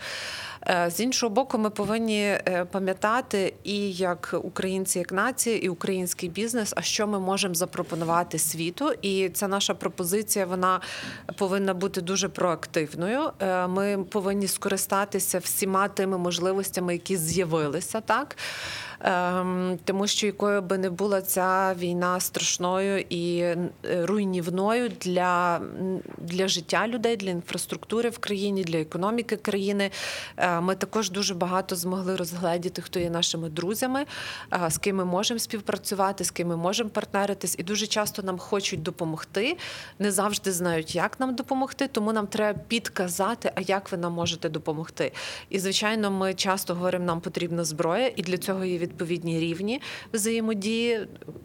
Е, 0.70 0.90
з 0.92 1.00
іншого 1.00 1.30
боку, 1.30 1.58
ми 1.58 1.70
повинні 1.70 2.22
е, 2.22 2.66
пам'ятати 2.72 3.54
і 3.64 3.92
як 3.92 4.36
українці, 4.44 5.00
як 5.00 5.12
нація, 5.12 5.58
і 5.58 5.70
український 5.70 6.30
бізнес, 6.30 6.74
а 6.76 6.82
що 6.82 7.08
ми 7.08 7.20
можемо 7.20 7.54
запропонувати 7.54 8.40
світу. 8.40 8.92
І 9.02 9.30
ця 9.30 9.48
наша 9.48 9.74
пропозиція 9.74 10.46
вона 10.46 10.80
повинна 11.36 11.74
бути 11.74 12.02
дуже 12.02 12.30
проактивною. 12.30 13.32
Е, 13.40 13.68
Ми 13.68 14.04
повинні 14.04 14.48
скористатися 14.48 15.40
всіма 15.40 15.88
тими 15.88 16.18
можливостями, 16.18 16.94
які 16.94 17.18
з'явилися 17.18 18.02
так. 18.02 18.38
Ем, 19.02 19.80
Тому 19.86 20.08
що 20.08 20.26
якою 20.26 20.62
би 20.62 20.78
не 20.78 20.90
була 21.08 21.22
ця 21.22 21.76
війна 21.80 22.20
страшною 22.20 23.06
і 23.10 23.46
руйнівною 23.84 24.92
для, 25.02 25.62
для 26.18 26.48
життя 26.48 26.88
людей, 26.88 27.18
для 27.18 27.30
інфраструктури 27.30 28.10
в 28.10 28.18
країні, 28.18 28.64
для 28.64 28.78
економіки 28.80 29.36
країни. 29.36 29.92
Е, 30.38 30.62
Ми 30.62 30.76
також 30.76 31.12
дуже 31.12 31.34
багато 31.34 31.76
змогли 31.76 32.16
розгледіти, 32.16 32.82
хто 32.82 33.00
є 33.00 33.10
нашими 33.10 33.50
друзями, 33.50 34.06
е, 34.54 34.70
з 34.70 34.78
ким 34.78 34.96
ми 34.96 35.06
можемо 35.06 35.40
співпрацювати, 35.40 36.24
з 36.24 36.32
ким 36.32 36.48
ми 36.48 36.58
можемо 36.58 36.90
партнеритись. 36.90 37.56
І 37.60 37.64
дуже 37.64 37.88
часто 37.88 38.24
нам 38.24 38.38
хочуть 38.38 38.84
допомогти, 38.84 39.58
не 40.00 40.12
завжди 40.12 40.52
знають, 40.52 40.96
як 40.96 41.20
нам 41.20 41.36
допомогти, 41.36 41.88
тому 41.88 42.14
нам 42.14 42.28
треба 42.28 42.60
підказати, 42.68 43.52
а 43.56 43.62
як 43.62 43.92
ви 43.92 43.98
нам 43.98 44.14
можете 44.14 44.50
допомогти. 44.50 45.12
І 45.50 45.60
звичайно, 45.60 46.12
ми 46.12 46.34
часто 46.34 46.76
говоримо, 46.76 47.06
нам 47.06 47.22
потрібна 47.22 47.64
зброя, 47.64 48.12
і 48.16 48.22
для 48.22 48.38
цього 48.38 48.66
є 48.66 48.78
відповідні 48.78 49.40
рівні 49.40 49.82
взаємодії 50.14 50.87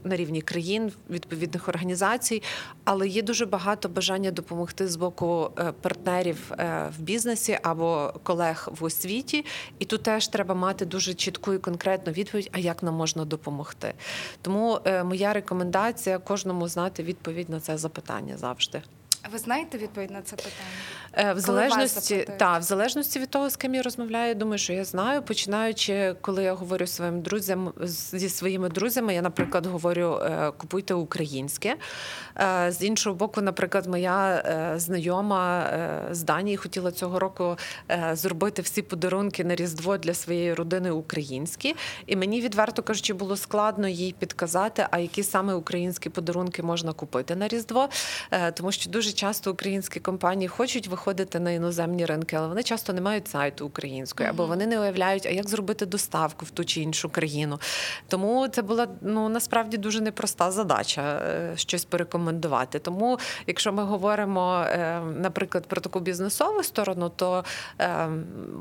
на 0.04 0.16
рівні 0.16 0.42
країн, 0.42 0.92
відповідних 1.10 1.68
організацій. 1.68 2.42
Але 2.84 3.08
є 3.08 3.22
дуже 3.22 3.46
багато 3.46 3.88
бажання 3.88 4.30
допомогти 4.30 4.88
з 4.88 4.96
боку 4.96 5.50
е, 5.58 5.72
партнерів 5.80 6.52
е, 6.52 6.90
в 6.98 7.02
бізнесі 7.02 7.58
або 7.62 8.14
колег 8.22 8.68
в 8.80 8.84
освіті. 8.84 9.44
І 9.78 9.84
тут 9.84 10.02
теж 10.02 10.28
треба 10.28 10.54
мати 10.54 10.86
дуже 10.86 11.14
чітку 11.14 11.54
і 11.54 11.58
конкретну 11.58 12.12
відповідь, 12.12 12.50
а 12.52 12.58
як 12.58 12.82
нам 12.82 12.94
можна 12.94 13.24
допомогти. 13.24 13.94
Тому 14.42 14.78
е, 14.84 15.04
моя 15.04 15.32
рекомендація 15.32 16.18
кожному 16.18 16.68
знати 16.68 17.02
відповідь 17.02 17.50
на 17.50 17.60
це 17.60 17.78
запитання 17.78 18.36
завжди. 18.36 18.82
Ви 19.30 19.38
знаєте 19.38 19.78
відповідь 19.78 20.10
на 20.10 20.22
це 20.22 20.36
питання? 20.36 21.30
Е, 21.30 21.32
В 21.32 21.40
залежності, 21.40 22.28
та, 22.38 22.58
в 22.58 22.62
залежності 22.62 23.18
від 23.18 23.30
того, 23.30 23.50
з 23.50 23.56
ким 23.56 23.74
я 23.74 23.82
розмовляю, 23.82 24.28
я 24.28 24.34
думаю, 24.34 24.58
що 24.58 24.72
я 24.72 24.84
знаю. 24.84 25.22
Починаючи, 25.22 26.16
коли 26.20 26.44
я 26.44 26.54
говорю 26.54 26.86
своїм 26.86 27.22
друзям 27.22 27.72
зі 27.82 28.28
своїми 28.28 28.68
друзями, 28.68 29.14
я, 29.14 29.22
наприклад, 29.22 29.66
говорю 29.66 30.20
е, 30.22 30.52
купуйте 30.56 30.94
українське. 30.94 31.76
Е, 32.40 32.72
З 32.72 32.82
іншого 32.82 33.16
боку, 33.16 33.40
наприклад, 33.40 33.86
моя 33.86 34.42
знайома 34.76 35.70
з 36.10 36.22
Данії 36.22 36.56
хотіла 36.56 36.92
цього 36.92 37.18
року 37.18 37.56
зробити 38.12 38.62
всі 38.62 38.82
подарунки 38.82 39.44
на 39.44 39.54
Різдво 39.54 39.98
для 39.98 40.14
своєї 40.14 40.54
родини 40.54 40.90
українські. 40.90 41.76
І 42.06 42.16
мені 42.16 42.40
відверто 42.40 42.82
кажучи, 42.82 43.14
було 43.14 43.36
складно 43.36 43.88
їй 43.88 44.14
підказати, 44.18 44.86
а 44.90 44.98
які 44.98 45.22
саме 45.22 45.54
українські 45.54 46.10
подарунки 46.10 46.62
можна 46.62 46.92
купити 46.92 47.36
на 47.36 47.48
Різдво, 47.48 47.88
тому 48.54 48.72
що 48.72 48.90
дуже 48.90 49.11
дуже 49.12 49.20
часто 49.20 49.50
українські 49.52 50.00
компанії 50.00 50.48
хочуть 50.48 50.88
виходити 50.88 51.40
на 51.40 51.50
іноземні 51.50 52.06
ринки, 52.06 52.36
але 52.36 52.48
вони 52.48 52.62
часто 52.62 52.92
не 52.92 53.00
мають 53.00 53.28
сайту 53.28 53.66
української, 53.66 54.28
або 54.28 54.46
вони 54.46 54.66
не 54.66 54.80
уявляють, 54.80 55.26
а 55.26 55.28
як 55.30 55.48
зробити 55.48 55.86
доставку 55.86 56.44
в 56.44 56.50
ту 56.50 56.64
чи 56.64 56.80
іншу 56.80 57.08
країну. 57.08 57.60
Тому 58.08 58.48
це 58.48 58.62
була 58.62 58.86
ну 59.00 59.28
насправді 59.28 59.76
дуже 59.76 60.00
непроста 60.00 60.50
задача 60.50 61.02
е, 61.02 61.52
щось 61.56 61.84
порекомендувати. 61.84 62.78
Тому, 62.78 63.18
якщо 63.46 63.72
ми 63.72 63.84
говоримо, 63.84 64.64
е, 64.66 65.00
наприклад, 65.00 65.66
про 65.66 65.80
таку 65.80 66.00
бізнесову 66.00 66.62
сторону, 66.62 67.08
то 67.16 67.44
е, 67.78 68.06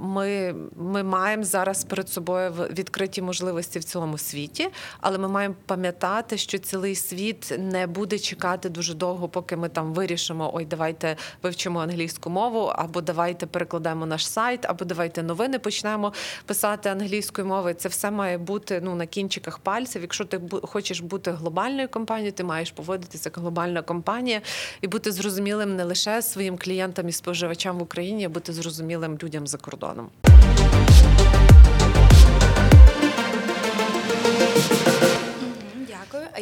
ми, 0.01 0.55
ми 0.75 1.03
маємо 1.03 1.43
зараз 1.43 1.83
перед 1.83 2.09
собою 2.09 2.51
в- 2.51 2.67
відкриті 2.73 3.21
можливості 3.21 3.79
в 3.79 3.83
цілому 3.83 4.17
світі, 4.17 4.69
але 5.01 5.17
ми 5.17 5.27
маємо 5.27 5.55
пам'ятати, 5.65 6.37
що 6.37 6.57
цілий 6.57 6.95
світ 6.95 7.53
не 7.59 7.87
буде 7.87 8.19
чекати 8.19 8.69
дуже 8.69 8.93
довго, 8.93 9.27
поки 9.29 9.55
ми 9.55 9.69
там 9.69 9.93
вирішимо: 9.93 10.40
ой, 10.53 10.65
давайте 10.65 11.15
вивчимо 11.43 11.79
англійську 11.79 12.29
мову, 12.29 12.59
або 12.75 13.01
давайте 13.01 13.45
перекладемо 13.45 14.05
наш 14.05 14.27
сайт, 14.27 14.65
або 14.65 14.85
давайте 14.85 15.23
новини 15.23 15.59
почнемо 15.59 16.13
писати 16.45 16.89
англійською 16.89 17.47
мовою. 17.47 17.75
Це 17.75 17.89
все 17.89 18.11
має 18.11 18.37
бути 18.37 18.81
ну 18.83 18.95
на 18.95 19.05
кінчиках 19.05 19.59
пальців. 19.59 20.01
Якщо 20.01 20.25
ти 20.25 20.41
хочеш 20.63 20.99
бути 20.99 21.31
глобальною 21.31 21.89
компанією, 21.89 22.31
ти 22.31 22.43
маєш 22.43 22.71
поводитися 22.71 23.29
як 23.29 23.37
глобальна 23.37 23.81
компанія 23.81 24.41
і 24.81 24.87
бути 24.87 25.11
зрозумілим 25.11 25.75
не 25.75 25.83
лише 25.83 26.21
своїм 26.21 26.57
клієнтам 26.57 27.09
і 27.09 27.11
споживачам 27.11 27.79
в 27.79 27.81
Україні, 27.81 28.25
а 28.25 28.29
бути 28.29 28.53
зрозумілим 28.53 29.17
людям 29.23 29.47
за 29.47 29.57
кордоном. 29.57 30.09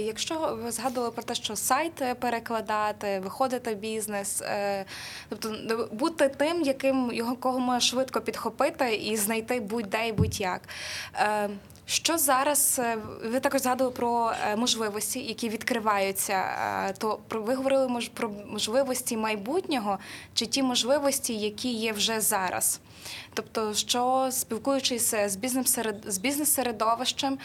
Якщо 0.02 0.60
ви 0.64 0.72
згадували 0.72 1.12
про 1.12 1.24
те, 1.24 1.36
що 1.36 1.56
сайт 1.56 2.02
е, 2.02 2.16
перекладати, 2.16 3.20
виходити 3.20 3.76
бізнес, 3.76 4.42
е, 4.42 4.86
тобто 5.30 5.50
не 5.50 5.76
бути 5.76 6.30
тим, 6.30 6.62
яким 6.62 7.12
його 7.14 7.36
кого 7.36 7.60
можна 7.60 7.80
швидко 7.80 8.22
підхопити 8.22 8.96
і 8.96 9.18
знайти 9.18 9.60
будь-де 9.60 10.08
і 10.08 10.12
будь-як. 10.12 10.62
Що 11.90 12.18
зараз 12.18 12.80
е, 12.84 12.98
ви 13.24 13.40
також 13.40 13.62
згадували 13.62 13.96
про 13.96 14.32
е, 14.52 14.56
можливості, 14.56 15.20
які 15.20 15.50
відкриваються? 15.50 16.34
е, 16.90 16.94
То 16.98 17.20
ви 17.30 17.56
говорили 17.56 18.02
про 18.14 18.30
можливості 18.30 19.18
майбутнього 19.18 20.00
чи 20.34 20.46
ті 20.46 20.64
можливості, 20.64 21.34
які 21.34 21.74
є 21.74 21.92
вже 21.92 22.22
зараз? 22.22 22.80
Тобто, 23.34 23.74
що 23.74 24.28
спілкуючись 24.32 25.14
з 25.26 25.36
бізнес 25.36 25.78
бізнес-середовищем, 26.22 27.38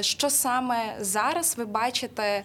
що 0.00 0.30
саме 0.30 0.96
зараз 1.00 1.54
ви 1.58 1.64
бачите, 1.64 2.44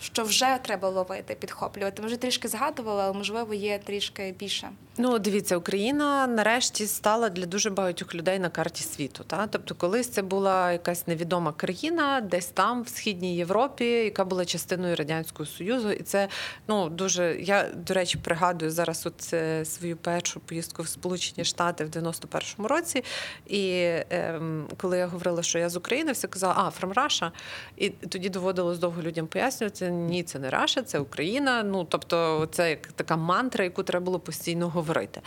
що 0.00 0.24
вже 0.24 0.58
треба 0.62 0.88
ловити, 0.88 1.34
підхоплювати? 1.34 2.02
Ми 2.02 2.08
вже 2.08 2.16
трішки 2.16 2.48
згадували, 2.48 3.02
але 3.02 3.12
можливо 3.12 3.54
є 3.54 3.78
трішки 3.78 4.34
більше. 4.38 4.68
Ну, 4.98 5.18
дивіться, 5.18 5.56
Україна 5.56 6.26
нарешті 6.26 6.86
стала 6.86 7.28
для 7.28 7.46
дуже 7.46 7.70
багатьох 7.70 8.14
людей 8.14 8.38
на 8.38 8.48
карті 8.48 8.82
світу. 8.84 9.24
Та? 9.26 9.46
Тобто, 9.46 9.74
колись 9.74 10.08
це 10.08 10.22
була 10.26 10.72
якась 10.72 11.06
невідома 11.06 11.52
країна, 11.52 12.20
десь 12.20 12.46
там, 12.46 12.82
в 12.82 12.88
східній 12.88 13.36
Європі, 13.36 13.84
яка 13.84 14.24
була 14.24 14.44
частиною 14.44 14.96
радянського 14.96 15.46
союзу, 15.46 15.90
і 15.90 16.02
це 16.02 16.28
ну 16.68 16.88
дуже. 16.88 17.36
Я 17.40 17.68
до 17.74 17.94
речі 17.94 18.18
пригадую 18.18 18.70
зараз 18.70 19.06
от 19.06 19.30
е, 19.32 19.64
свою 19.64 19.96
першу 19.96 20.40
поїздку 20.40 20.82
в 20.82 20.88
Сполучені 20.88 21.44
Штати 21.44 21.84
в 21.84 21.88
91-му 21.88 22.68
році. 22.68 23.04
І 23.46 23.84
ем, 24.10 24.68
коли 24.76 24.98
я 24.98 25.06
говорила, 25.06 25.42
що 25.42 25.58
я 25.58 25.68
з 25.68 25.76
України, 25.76 26.12
всі 26.12 26.28
казали, 26.28 26.54
а 26.56 26.62
from 26.62 26.94
Russia. 26.94 27.30
І 27.76 27.90
тоді 27.90 28.28
доводилось 28.28 28.78
довго 28.78 29.02
людям 29.02 29.26
пояснювати, 29.26 29.90
ні, 29.90 30.22
це 30.22 30.38
не 30.38 30.50
Раша, 30.50 30.82
це 30.82 30.98
Україна. 30.98 31.62
Ну 31.62 31.84
тобто, 31.84 32.48
це 32.52 32.70
як 32.70 32.86
така 32.86 33.16
мантра, 33.16 33.64
яку 33.64 33.82
треба 33.82 34.04
було 34.04 34.18
постійно 34.18 34.68
говорити. 34.68 35.20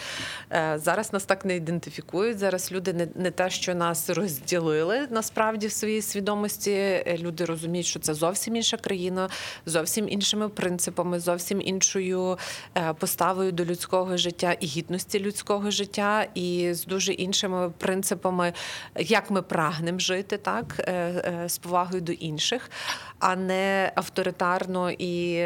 Е, 0.51 0.79
Зараз 0.83 1.13
нас 1.13 1.23
так 1.23 1.45
не 1.45 1.55
ідентифікують. 1.55 2.39
Зараз 2.39 2.71
люди 2.71 2.93
не, 2.93 3.07
не 3.15 3.31
те, 3.31 3.49
що 3.49 3.75
нас 3.75 4.09
розділили 4.09 4.88
насправді 5.09 5.67
в 5.67 5.71
своїй 5.71 6.01
свідомості. 6.01 6.71
Е, 6.71 7.17
Люди 7.19 7.45
розуміють, 7.45 7.87
що 7.87 7.99
це 7.99 8.13
зовсім 8.13 8.55
інша 8.55 8.77
країна, 8.77 9.29
зовсім 9.65 10.09
іншими 10.09 10.49
принципами, 10.49 11.19
зовсім 11.19 11.61
іншою 11.61 12.37
е, 12.77 12.93
поставою 12.93 13.51
до 13.51 13.65
людського 13.65 14.17
життя 14.17 14.55
і 14.59 14.65
гідності 14.65 15.19
людського 15.19 15.71
життя, 15.71 16.27
і 16.35 16.73
з 16.73 16.85
дуже 16.85 17.13
іншими 17.13 17.69
принципами, 17.77 18.53
як 18.95 19.31
ми 19.31 19.41
прагнемо 19.41 19.99
жити, 19.99 20.37
так 20.37 20.75
е, 20.79 21.43
з 21.47 21.57
повагою 21.57 22.01
до 22.01 22.11
інших, 22.11 22.71
а 23.19 23.35
не 23.35 23.91
авторитарно 23.95 24.91
і 24.91 25.45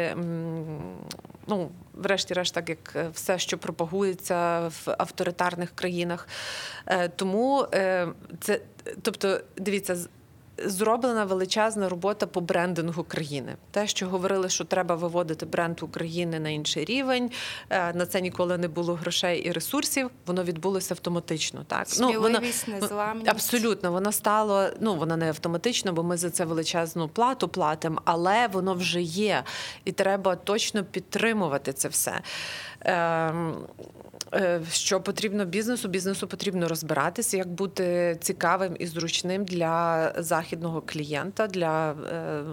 ну. 1.46 1.70
Врешті-решт, 1.94 2.54
так 2.54 2.68
як 2.68 2.92
е, 2.96 3.08
все, 3.12 3.38
що 3.38 3.58
пропагується 3.58 4.68
в 4.68 4.94
авторитарних 4.98 5.70
країнах. 5.74 6.28
Е, 6.86 7.08
Тому 7.08 7.66
е, 7.74 8.08
це, 8.40 8.60
тобто, 9.02 9.40
дивіться, 9.56 9.96
зроблена 10.58 11.24
величезна 11.24 11.88
робота 11.88 12.26
по 12.26 12.40
брендингу 12.40 13.04
країни. 13.04 13.56
Те, 13.70 13.86
що 13.86 14.08
говорили, 14.08 14.48
що 14.48 14.64
треба 14.64 14.94
виводити 14.94 15.46
бренд 15.46 15.82
України 15.82 16.40
на 16.40 16.48
інший 16.48 16.84
рівень. 16.84 17.30
е, 17.70 17.92
На 17.92 18.06
це 18.06 18.20
ніколи 18.20 18.58
не 18.58 18.68
було 18.68 18.94
грошей 18.94 19.40
і 19.40 19.52
ресурсів. 19.52 20.10
Воно 20.26 20.44
відбулося 20.44 20.94
автоматично. 20.94 21.64
Так 21.66 21.88
Сміливість, 21.88 22.64
ну, 22.68 22.74
незламність. 22.80 23.28
абсолютно 23.30 23.92
воно 23.92 24.12
стало. 24.12 24.66
Ну 24.80 24.94
воно 24.94 25.16
не 25.16 25.28
автоматично, 25.28 25.92
бо 25.92 26.02
ми 26.02 26.16
за 26.16 26.30
це 26.30 26.44
величезну 26.44 27.08
плату 27.08 27.48
платимо, 27.48 28.00
але 28.04 28.46
воно 28.48 28.74
вже 28.74 29.02
є, 29.02 29.42
і 29.84 29.92
треба 29.92 30.36
точно 30.36 30.84
підтримувати 30.84 31.72
це 31.72 31.88
все. 31.88 32.20
Ем, 32.80 33.54
е, 34.34 34.60
Що 34.72 35.00
потрібно 35.00 35.44
бізнесу? 35.44 35.88
Бізнесу 35.88 36.28
потрібно 36.28 36.68
розбиратися, 36.68 37.36
як 37.36 37.48
бути 37.48 38.16
цікавим 38.20 38.76
і 38.78 38.86
зручним 38.86 39.44
для 39.44 40.12
західного 40.44 40.82
клієнта, 40.86 41.46
для 41.46 41.90
е, 41.92 42.44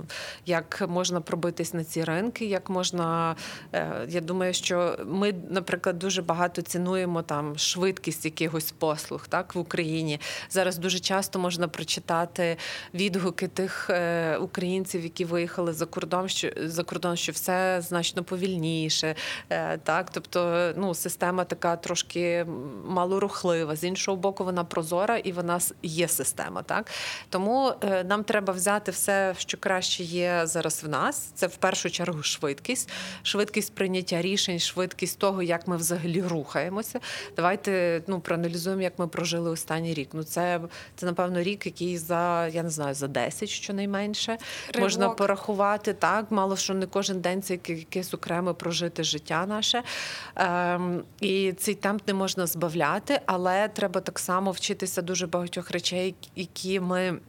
як 0.45 0.83
можна 0.87 1.21
пробитись 1.21 1.73
на 1.73 1.83
ці 1.83 2.03
ринки, 2.03 2.45
як 2.45 2.69
можна. 2.69 3.35
е, 3.73 4.05
Я 4.09 4.21
думаю, 4.21 4.53
що 4.53 4.97
ми, 5.05 5.33
наприклад, 5.49 5.99
дуже 5.99 6.21
багато 6.21 6.61
цінуємо 6.61 7.21
там 7.21 7.57
швидкість 7.57 8.25
якихось 8.25 8.71
послуг 8.71 9.27
так 9.27 9.55
в 9.55 9.59
Україні. 9.59 10.19
Зараз 10.49 10.77
дуже 10.77 10.99
часто 10.99 11.39
можна 11.39 11.67
прочитати 11.67 12.57
відгуки 12.93 13.47
тих 13.47 13.89
е, 13.89 14.37
українців, 14.37 15.03
які 15.03 15.25
виїхали 15.25 15.73
за 15.73 15.85
кордон, 15.85 16.29
що 16.29 16.49
за 16.65 16.83
кордон, 16.83 17.15
що 17.15 17.31
все 17.31 17.81
значно 17.81 18.23
повільніше. 18.23 19.15
Так, 19.83 20.09
тобто, 20.11 20.71
ну 20.77 20.93
система 20.93 21.43
така 21.43 21.75
трошки 21.75 22.45
малорухлива. 22.85 23.75
З 23.75 23.83
іншого 23.83 24.17
боку, 24.17 24.43
вона 24.43 24.63
прозора 24.63 25.17
і 25.17 25.31
вона 25.31 25.59
є 25.83 26.07
система. 26.07 26.61
Так 26.61 26.91
тому 27.29 27.73
нам 27.83 28.23
треба 28.23 28.53
взяти 28.53 28.91
все, 28.91 29.35
що 29.37 29.57
краще 29.57 30.03
є 30.03 30.41
зараз 30.43 30.83
в 30.83 30.89
нас. 30.89 31.31
Це 31.35 31.47
в 31.47 31.55
першу 31.55 31.89
чергу 31.89 32.23
швидкість, 32.23 32.89
швидкість 33.23 33.75
прийняття 33.75 34.21
рішень, 34.21 34.59
швидкість 34.59 35.19
того, 35.19 35.43
як 35.43 35.67
ми 35.67 35.77
взагалі 35.77 36.21
рухаємося. 36.21 36.99
Давайте 37.35 38.01
ну 38.07 38.19
проаналізуємо, 38.19 38.81
як 38.81 38.99
ми 38.99 39.07
прожили 39.07 39.49
останній 39.49 39.93
рік. 39.93 40.09
Ну 40.13 40.23
це, 40.23 40.61
це 40.95 41.05
напевно 41.05 41.41
рік, 41.41 41.65
який 41.65 41.97
за 41.97 42.47
я 42.47 42.63
не 42.63 42.69
знаю 42.69 42.93
за 42.93 43.07
10 43.07 43.49
щонайменше 43.49 44.37
можна 44.79 45.09
порахувати. 45.09 45.93
Так, 45.93 46.31
мало 46.31 46.57
що 46.57 46.73
не 46.73 46.85
кожен 46.85 47.21
день 47.21 47.41
це 47.41 47.53
яке- 47.53 47.73
якесь 47.73 48.13
окреме 48.13 48.53
прожити 48.53 49.03
життя 49.03 49.45
наше. 49.45 49.83
Ем, 50.35 51.03
і 51.19 51.53
цей 51.53 51.75
темп 51.75 52.07
не 52.07 52.13
можна 52.13 52.47
збавляти, 52.47 53.21
але 53.25 53.67
треба 53.67 54.01
так 54.01 54.19
само 54.19 54.51
вчитися 54.51 55.01
дуже 55.01 55.27
багатьох 55.27 55.71
речей, 55.71 56.15
які 56.35 56.79
ми. 56.79 57.19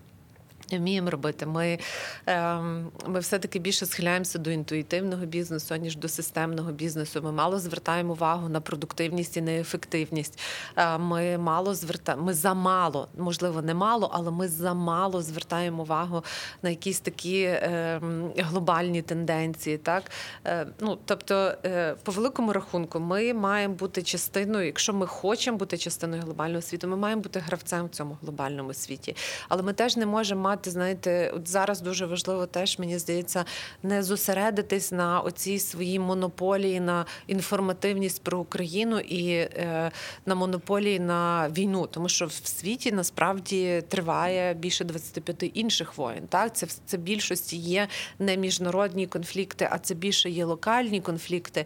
Вміємо 0.79 1.11
робити. 1.11 1.47
Ми, 1.47 1.79
ем, 2.27 2.91
ми 3.07 3.21
все-таки 3.21 3.59
більше 3.59 3.87
схиляємося 3.87 4.39
до 4.39 4.51
інтуїтивного 4.51 5.27
бізнесу, 5.27 5.77
ніж 5.77 5.97
до 5.97 6.09
системного 6.09 6.73
бізнесу. 6.73 7.21
Ми 7.23 7.33
мало 7.33 7.59
звертаємо 7.59 8.13
увагу 8.13 8.49
на 8.49 8.61
продуктивність 8.61 9.37
і 9.37 9.43
на 9.43 9.53
ефективність. 9.53 10.39
Е, 10.77 10.99
Ми 10.99 11.39
мало 11.39 11.75
звертаємо, 11.75 12.25
ми 12.25 12.35
замало, 12.35 13.09
можливо, 13.19 13.63
не 13.63 13.75
мало, 13.75 14.11
але 14.13 14.31
ми 14.31 14.49
замало 14.49 15.23
звертаємо 15.23 15.83
увагу 15.83 16.25
на 16.63 16.71
якісь 16.71 17.01
такі 17.01 17.59
ем, 17.63 18.33
глобальні 18.37 19.03
тенденції. 19.03 19.79
Так? 19.79 20.11
Е, 20.47 20.67
ну, 20.81 20.99
тобто, 21.05 21.55
е, 21.65 21.95
по 22.03 22.13
великому 22.13 22.53
рахунку, 22.53 23.01
ми 23.01 23.35
маємо 23.35 23.75
бути 23.75 24.03
частиною, 24.03 24.67
якщо 24.67 24.93
ми 24.93 25.07
хочемо 25.07 25.57
бути 25.57 25.79
частиною 25.79 26.23
глобального 26.23 26.63
світу, 26.63 26.89
ми 26.89 26.97
маємо 26.97 27.23
бути 27.23 27.39
гравцем 27.39 27.87
в 27.87 27.89
цьому 27.89 28.19
глобальному 28.23 28.75
світі. 28.75 29.17
Але 29.49 29.63
ми 29.63 29.73
теж 29.73 29.97
не 29.97 30.07
можемо 30.07 30.41
мати 30.43 30.62
мати, 30.63 30.71
знаєте, 30.71 31.33
от 31.37 31.49
зараз 31.49 31.81
дуже 31.81 32.07
важливо 32.07 32.47
теж, 32.47 32.79
мені 32.79 32.99
здається, 32.99 33.45
не 33.83 34.03
зосередитись 34.03 34.93
на 34.93 35.21
оцій 35.21 35.59
своїй 35.59 35.99
монополії 35.99 36.81
на 36.81 37.07
інформативність 37.27 38.23
про 38.23 38.39
Україну 38.39 38.99
і 39.01 39.33
е, 39.33 39.91
на 40.27 40.35
монополії 40.35 41.01
на 41.01 41.49
війну, 41.49 41.87
тому 41.87 42.09
що 42.09 42.27
в 42.27 42.33
світі 42.33 42.93
насправді 42.93 43.83
триває 43.89 44.55
більше 44.55 44.85
25 44.85 45.51
інших 45.55 45.99
воєн. 45.99 46.27
Так, 46.29 46.57
це 46.57 46.67
це 46.87 46.97
більшості 46.97 47.57
є 47.57 47.89
не 48.19 48.37
міжнародні 48.37 49.07
конфлікти, 49.07 49.69
а 49.71 49.79
це 49.79 49.95
більше 49.95 50.31
є 50.31 50.45
локальні 50.45 51.01
конфлікти. 51.01 51.65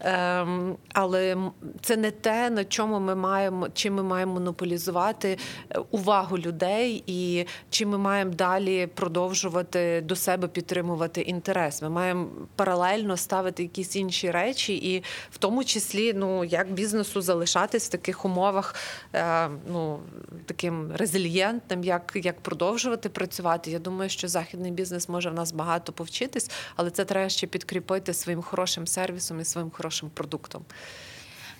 Ем, 0.00 0.76
але 0.92 1.36
це 1.80 1.96
не 1.96 2.10
те, 2.10 2.50
на 2.50 2.64
чому 2.64 3.00
ми 3.00 3.14
маємо, 3.14 3.68
чим 3.68 3.94
ми 3.94 4.02
маємо 4.02 4.32
монополізувати 4.32 5.38
е, 5.70 5.78
увагу 5.90 6.38
людей, 6.38 7.02
і 7.06 7.46
чим 7.70 7.88
ми 7.88 7.98
маємо 7.98 8.35
далі 8.36 8.86
продовжувати 8.86 10.00
до 10.00 10.16
себе 10.16 10.48
підтримувати 10.48 11.20
інтерес. 11.20 11.82
Ми 11.82 11.88
маємо 11.88 12.28
паралельно 12.56 13.16
ставити 13.16 13.62
якісь 13.62 13.96
інші 13.96 14.30
речі, 14.30 14.76
і 14.76 15.04
в 15.30 15.38
тому 15.38 15.64
числі, 15.64 16.12
ну 16.14 16.44
як 16.44 16.72
бізнесу 16.72 17.20
залишатись 17.20 17.86
в 17.86 17.90
таких 17.90 18.24
умовах, 18.24 18.74
е, 19.14 19.48
ну 19.68 20.00
таким 20.46 20.92
резильєнтним, 20.92 21.84
як, 21.84 22.12
як 22.14 22.40
продовжувати 22.40 23.08
працювати. 23.08 23.70
Я 23.70 23.78
думаю, 23.78 24.10
що 24.10 24.28
західний 24.28 24.72
бізнес 24.72 25.08
може 25.08 25.30
в 25.30 25.34
нас 25.34 25.52
багато 25.52 25.92
повчитись, 25.92 26.50
але 26.76 26.90
це 26.90 27.04
треба 27.04 27.28
ще 27.28 27.46
підкріпити 27.46 28.14
своїм 28.14 28.42
хорошим 28.42 28.86
сервісом 28.86 29.40
і 29.40 29.44
своїм 29.44 29.70
хорошим 29.70 30.10
продуктом. 30.10 30.64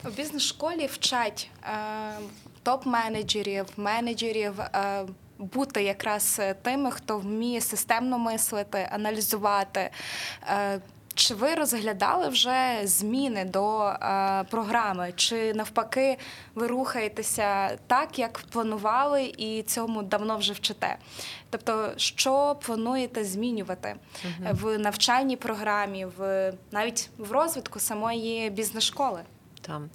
У 0.04 0.10
бізнес-школі 0.10 0.86
вчать 0.86 1.50
е, 1.62 1.68
топ-менеджерів, 2.64 3.66
менеджерів 3.76 4.60
е, 4.60 5.04
бути 5.38 5.82
якраз 5.82 6.40
тими, 6.62 6.90
хто 6.90 7.18
вміє 7.18 7.60
системно 7.60 8.18
мислити, 8.18 8.88
аналізувати. 8.92 9.90
Е, 10.48 10.80
чи 11.16 11.34
ви 11.34 11.54
розглядали 11.54 12.28
вже 12.28 12.80
зміни 12.84 13.44
до 13.44 13.86
е, 13.86 14.44
програми? 14.50 15.12
Чи 15.16 15.54
навпаки 15.54 16.18
ви 16.54 16.66
рухаєтеся 16.66 17.78
так, 17.86 18.18
як 18.18 18.38
планували, 18.38 19.34
і 19.38 19.62
цьому 19.62 20.02
давно 20.02 20.36
вже 20.36 20.52
вчите? 20.52 20.96
Тобто, 21.50 21.90
що 21.96 22.56
плануєте 22.62 23.24
змінювати 23.24 23.94
в 24.50 24.78
навчальній 24.78 25.36
програмі, 25.36 26.06
в 26.18 26.52
навіть 26.70 27.10
в 27.18 27.32
розвитку 27.32 27.80
самої 27.80 28.50
бізнес-школи? 28.50 29.20
Там. 29.60 29.90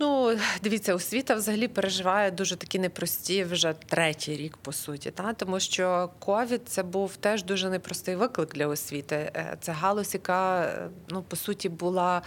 Ну, 0.00 0.36
дивіться, 0.62 0.94
освіта 0.94 1.34
взагалі 1.34 1.68
переживає 1.68 2.30
дуже 2.30 2.56
такі 2.56 2.78
непрості 2.78 3.44
вже 3.44 3.74
третій 3.86 4.36
рік, 4.36 4.56
по 4.56 4.72
суті. 4.72 5.10
Та? 5.10 5.32
Тому 5.32 5.60
що 5.60 6.10
ковід 6.18 6.60
це 6.66 6.82
був 6.82 7.16
теж 7.16 7.44
дуже 7.44 7.70
непростий 7.70 8.16
виклик 8.16 8.54
для 8.54 8.66
освіти. 8.66 9.16
Е, 9.16 9.56
Це 9.60 9.72
галузь, 9.72 10.14
яка 10.14 10.62
е, 10.62 10.88
ну, 11.08 11.22
по 11.22 11.36
суті 11.36 11.68
була 11.68 12.22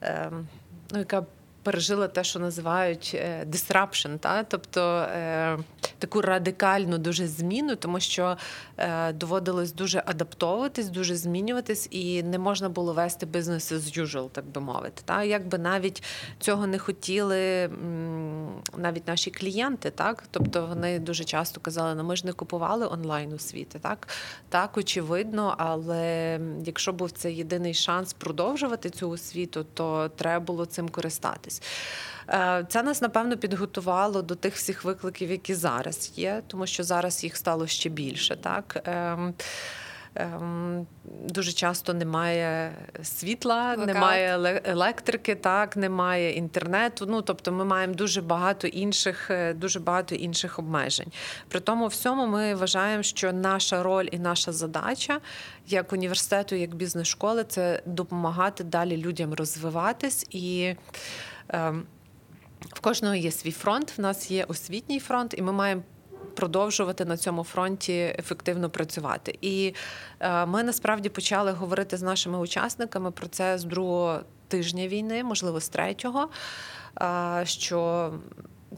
ем, 0.00 0.48
ну, 0.90 0.98
яка 0.98 1.26
пережила 1.64 2.08
те, 2.08 2.24
що 2.24 2.38
називають 2.38 3.12
е, 3.14 3.46
disruption, 3.50 4.18
та? 4.18 4.44
тобто 4.44 4.80
е, 4.98 5.58
таку 5.98 6.20
радикальну 6.20 6.98
дуже 6.98 7.26
зміну, 7.26 7.76
тому 7.76 8.00
що 8.00 8.36
е, 8.78 9.12
доводилось 9.12 9.72
дуже 9.72 10.02
адаптовуватись, 10.06 10.88
дуже 10.88 11.16
змінюватись, 11.16 11.88
і 11.90 12.22
не 12.22 12.38
можна 12.38 12.68
було 12.68 12.92
вести 12.92 13.26
бізнес 13.26 13.72
as 13.72 14.02
usual, 14.02 14.28
так 14.28 14.46
би 14.46 14.60
мовити. 14.60 15.02
Та? 15.04 15.22
Якби 15.22 15.58
навіть 15.58 16.02
цього 16.38 16.66
не 16.66 16.78
хотіли 16.78 17.70
навіть 18.76 19.08
наші 19.08 19.30
клієнти, 19.30 19.90
так? 19.90 20.24
Тобто 20.30 20.66
вони 20.66 20.98
дуже 20.98 21.24
часто 21.24 21.60
казали, 21.60 21.94
ну 21.94 22.04
ми 22.04 22.16
ж 22.16 22.26
не 22.26 22.32
купували 22.32 22.86
онлайн 22.86 23.32
освіти, 23.32 23.78
так? 23.78 24.08
Так, 24.48 24.76
очевидно, 24.76 25.54
але 25.58 26.40
якщо 26.64 26.92
був 26.92 27.10
це 27.10 27.32
єдиний 27.32 27.74
шанс 27.74 28.12
продовжувати 28.12 28.90
цю 28.90 29.10
освіту, 29.10 29.66
то 29.74 30.08
треба 30.08 30.44
було 30.44 30.66
цим 30.66 30.88
користатись. 30.88 31.53
Е, 32.28 32.66
Це 32.68 32.82
нас 32.82 33.02
напевно 33.02 33.36
підготувало 33.36 34.22
до 34.22 34.34
тих 34.34 34.54
всіх 34.54 34.84
викликів, 34.84 35.30
які 35.30 35.54
зараз 35.54 36.12
є, 36.16 36.42
тому 36.46 36.66
що 36.66 36.84
зараз 36.84 37.24
їх 37.24 37.36
стало 37.36 37.66
ще 37.66 37.88
більше. 37.88 38.36
Так 38.36 38.80
Ем, 38.84 39.34
ем, 40.14 40.86
дуже 41.28 41.52
часто 41.52 41.94
немає 41.94 42.72
світла, 43.02 43.64
Блокаут. 43.66 43.86
немає 43.86 44.60
електрики, 44.64 45.34
так 45.34 45.76
немає 45.76 46.32
інтернету. 46.32 47.06
Ну 47.08 47.22
тобто, 47.22 47.52
ми 47.52 47.64
маємо 47.64 47.94
дуже 47.94 48.22
багато 48.22 48.66
інших, 48.66 49.30
е, 49.30 49.54
дуже 49.54 49.80
багато 49.80 50.14
інших 50.14 50.58
обмежень. 50.58 51.12
При 51.48 51.60
тому 51.60 51.86
всьому 51.86 52.26
ми 52.26 52.54
вважаємо, 52.54 53.02
що 53.02 53.32
наша 53.32 53.82
роль 53.82 54.08
і 54.12 54.18
наша 54.18 54.52
задача 54.52 55.20
як 55.66 55.92
університету, 55.92 56.54
як 56.54 56.74
бізнес-школи, 56.74 57.44
це 57.44 57.82
допомагати 57.86 58.64
далі 58.64 58.96
людям 58.96 59.34
розвиватись 59.34 60.26
і. 60.30 60.74
Ем, 61.48 61.86
в 62.60 62.80
кожного 62.80 63.14
є 63.14 63.30
свій 63.30 63.50
фронт, 63.52 63.98
в 63.98 64.00
нас 64.00 64.30
є 64.30 64.44
освітній 64.44 64.98
фронт, 65.00 65.34
і 65.38 65.42
ми 65.42 65.52
маємо 65.52 65.82
продовжувати 66.36 67.04
на 67.04 67.16
цьому 67.16 67.44
фронті 67.44 68.14
ефективно 68.18 68.70
працювати. 68.70 69.38
І 69.40 69.74
е, 70.20 70.46
ми 70.46 70.62
насправді 70.62 71.08
почали 71.08 71.52
говорити 71.52 71.96
з 71.96 72.02
нашими 72.02 72.38
учасниками 72.38 73.10
про 73.10 73.26
це 73.26 73.58
з 73.58 73.64
другого 73.64 74.20
тижня 74.48 74.88
війни, 74.88 75.24
можливо, 75.24 75.60
з 75.60 75.68
третього. 75.68 76.28
е, 77.02 77.42
Що 77.46 78.12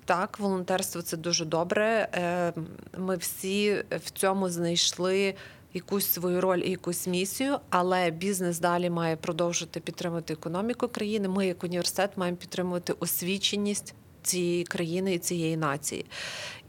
так, 0.04 0.38
волонтерство 0.38 1.02
це 1.02 1.16
дуже 1.16 1.44
добре. 1.44 2.08
Е, 2.14 2.52
Ми 2.98 3.16
всі 3.16 3.84
в 3.90 4.10
цьому 4.10 4.48
знайшли 4.48 5.34
якусь 5.76 6.06
свою 6.06 6.40
роль 6.40 6.58
і 6.58 6.70
якусь 6.70 7.06
місію, 7.06 7.58
але 7.70 8.10
бізнес 8.10 8.58
далі 8.58 8.90
має 8.90 9.16
продовжувати 9.16 9.80
підтримувати 9.80 10.32
економіку 10.32 10.88
країни. 10.88 11.28
Ми, 11.28 11.46
як 11.46 11.64
університет, 11.64 12.10
маємо 12.16 12.36
підтримувати 12.36 12.94
освіченість 13.00 13.94
цієї 14.22 14.64
країни 14.64 15.14
і 15.14 15.18
цієї 15.18 15.56
нації. 15.56 16.06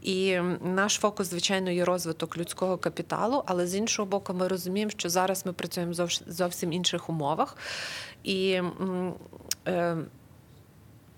І 0.02 0.38
наш 0.62 0.94
фокус, 0.94 1.30
звичайно, 1.30 1.70
є 1.70 1.84
розвиток 1.84 2.36
людського 2.38 2.78
капіталу, 2.78 3.42
але 3.46 3.66
з 3.66 3.74
іншого 3.74 4.06
боку, 4.06 4.34
ми 4.34 4.48
розуміємо, 4.48 4.90
що 4.90 5.08
зараз 5.08 5.46
ми 5.46 5.52
працюємо 5.52 5.92
в 5.92 6.32
зовсім 6.32 6.72
інших 6.72 7.08
умовах. 7.08 7.56
І 8.24 8.60
е, 9.66 9.96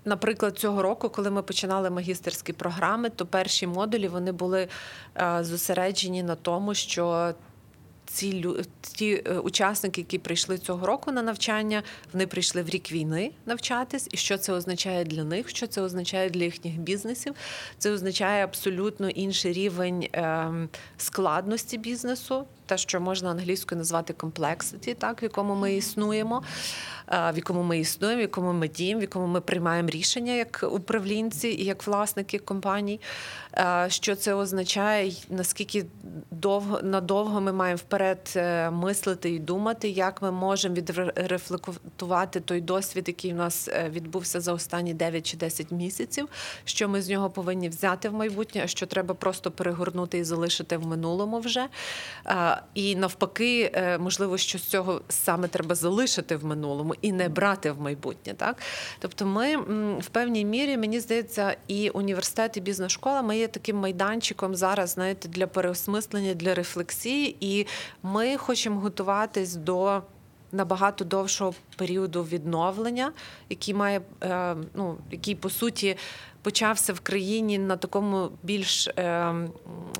Наприклад, 0.04 0.58
цього 0.58 0.82
року, 0.82 1.08
коли 1.08 1.30
ми 1.30 1.42
починали 1.42 1.90
магістерські 1.90 2.52
програми, 2.52 3.10
то 3.10 3.26
перші 3.26 3.66
модулі 3.66 4.08
вони 4.08 4.32
були 4.32 4.68
е, 5.16 5.38
зосереджені 5.40 6.22
на 6.22 6.34
тому, 6.34 6.74
що 6.74 7.34
ці 8.12 8.54
ті 8.80 9.22
е, 9.26 9.38
учасники, 9.38 10.00
які 10.00 10.18
прийшли 10.18 10.58
цього 10.58 10.86
року 10.86 11.12
на 11.12 11.22
навчання, 11.22 11.82
вони 12.12 12.26
прийшли 12.26 12.62
в 12.62 12.68
рік 12.68 12.92
війни 12.92 13.30
навчатись. 13.46 14.08
І 14.10 14.16
що 14.16 14.38
це 14.38 14.52
означає 14.52 15.04
для 15.04 15.24
них? 15.24 15.48
Що 15.48 15.66
це 15.66 15.82
означає 15.82 16.30
для 16.30 16.44
їхніх 16.44 16.78
бізнесів? 16.78 17.34
Це 17.78 17.90
означає 17.90 18.44
абсолютно 18.44 19.08
інший 19.08 19.52
рівень 19.52 20.08
ем, 20.12 20.68
складності 20.96 21.78
бізнесу, 21.78 22.46
те, 22.66 22.78
що 22.78 23.00
можна 23.00 23.30
англійською 23.30 23.78
назвати 23.78 24.12
complexity, 24.12 24.94
так 24.94 25.22
в 25.22 25.24
якому 25.24 25.54
ми 25.54 25.74
існуємо, 25.74 26.42
е, 27.08 27.32
в 27.32 27.36
якому 27.36 27.62
ми 27.62 27.78
існуємо, 27.78 28.18
в 28.18 28.20
якому 28.20 28.52
ми 28.52 28.68
діємо, 28.68 28.98
в 28.98 29.02
якому 29.02 29.26
ми 29.26 29.40
приймаємо 29.40 29.88
рішення 29.88 30.32
як 30.32 30.64
управлінці 30.72 31.48
і 31.48 31.64
як 31.64 31.86
власники 31.86 32.38
компаній. 32.38 33.00
Е, 33.58 33.86
Що 33.88 34.16
це 34.16 34.34
означає, 34.34 35.12
наскільки 35.30 35.86
довго 36.30 36.80
надовго 36.82 37.40
ми 37.40 37.52
маємо 37.52 37.76
вперед 37.76 38.32
е, 38.36 38.70
мислити 38.70 39.30
і 39.30 39.38
думати, 39.38 39.88
як 39.88 40.22
ми 40.22 40.32
можемо 40.32 40.74
відрефлектувати 40.74 42.40
той 42.40 42.60
досвід, 42.60 43.04
який 43.08 43.32
у 43.32 43.36
нас 43.36 43.68
е, 43.68 43.90
відбувся 43.90 44.40
за 44.40 44.52
останні 44.52 44.94
9 44.94 45.26
чи 45.26 45.36
10 45.36 45.70
місяців, 45.70 46.28
що 46.64 46.88
ми 46.88 47.02
з 47.02 47.08
нього 47.08 47.30
повинні 47.30 47.68
взяти 47.68 48.08
в 48.08 48.14
майбутнє, 48.14 48.60
а 48.64 48.66
що 48.66 48.86
треба 48.86 49.14
просто 49.14 49.50
перегорнути 49.50 50.18
і 50.18 50.24
залишити 50.24 50.76
в 50.76 50.86
минулому 50.86 51.40
вже. 51.40 51.68
І 52.74 52.96
навпаки, 52.96 53.72
можливо, 54.00 54.38
що 54.38 54.58
з 54.58 54.62
цього 54.62 55.00
саме 55.08 55.48
треба 55.48 55.74
залишити 55.74 56.36
в 56.36 56.44
минулому 56.44 56.94
і 57.02 57.12
не 57.12 57.28
брати 57.28 57.70
в 57.70 57.80
майбутнє. 57.80 58.34
Так? 58.34 58.56
Тобто, 58.98 59.26
ми 59.26 59.56
в 59.98 60.06
певній 60.06 60.44
мірі, 60.44 60.76
мені 60.76 61.00
здається, 61.00 61.56
і 61.68 61.90
університет, 61.90 62.56
і 62.56 62.60
бізнес-школа 62.60 63.22
ми 63.22 63.39
є 63.40 63.48
таким 63.48 63.76
майданчиком 63.76 64.54
зараз, 64.54 64.90
знаєте, 64.90 65.28
для 65.28 65.46
переосмислення, 65.46 66.34
для 66.34 66.54
рефлексії, 66.54 67.36
і 67.40 67.66
ми 68.02 68.36
хочемо 68.36 68.80
готуватись 68.80 69.54
до. 69.54 70.02
Набагато 70.52 71.04
довшого 71.04 71.54
періоду 71.76 72.22
відновлення, 72.24 73.12
який 73.48 73.74
має 73.74 74.00
е, 74.22 74.56
ну 74.74 74.98
який 75.10 75.34
по 75.34 75.50
суті 75.50 75.96
почався 76.42 76.92
в 76.92 77.00
країні 77.00 77.58
на 77.58 77.76
такому 77.76 78.30
більш 78.42 78.88
е, 78.88 79.34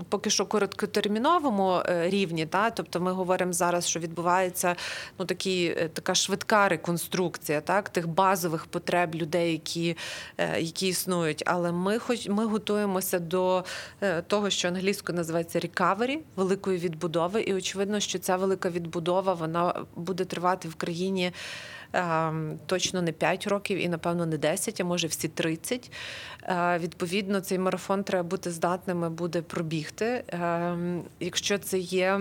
поки 0.08 0.30
що 0.30 0.46
короткотерміновому 0.46 1.82
е, 1.88 2.10
рівні. 2.10 2.46
Та? 2.46 2.70
Тобто 2.70 3.00
ми 3.00 3.12
говоримо 3.12 3.52
зараз, 3.52 3.88
що 3.88 4.00
відбувається 4.00 4.76
ну, 5.18 5.24
такі, 5.24 5.74
е, 5.78 5.88
така 5.88 6.14
швидка 6.14 6.68
реконструкція 6.68 7.60
так? 7.60 7.88
тих 7.88 8.08
базових 8.08 8.66
потреб 8.66 9.14
людей, 9.14 9.52
які, 9.52 9.96
е, 10.38 10.60
які 10.60 10.88
існують. 10.88 11.42
Але 11.46 11.72
ми, 11.72 11.98
хоч, 11.98 12.28
ми 12.28 12.46
готуємося 12.46 13.18
до 13.18 13.64
е, 14.00 14.22
того, 14.22 14.50
що 14.50 14.68
англійською 14.68 15.16
називається 15.16 15.58
recovery, 15.58 16.18
великої 16.36 16.78
відбудови. 16.78 17.42
І 17.42 17.54
очевидно, 17.54 18.00
що 18.00 18.18
ця 18.18 18.36
велика 18.36 18.70
відбудова 18.70 19.32
вона 19.34 19.74
буде 19.96 20.24
тривати 20.24 20.68
в 20.68 20.74
країні. 20.74 21.32
Ем, 21.92 22.58
Точно 22.66 23.02
не 23.02 23.12
5 23.12 23.46
років 23.46 23.78
і, 23.78 23.88
напевно, 23.88 24.26
не 24.26 24.38
10, 24.38 24.80
а 24.80 24.84
може 24.84 25.06
всі 25.06 25.28
30. 25.28 25.92
Е, 26.42 26.78
Відповідно, 26.78 27.40
цей 27.40 27.58
марафон 27.58 28.04
треба 28.04 28.28
бути 28.28 28.50
здатними 28.50 29.10
буде 29.10 29.42
пробігти. 29.42 30.24
Ем, 30.28 31.02
Якщо 31.20 31.58
це 31.58 31.78
є 31.78 32.20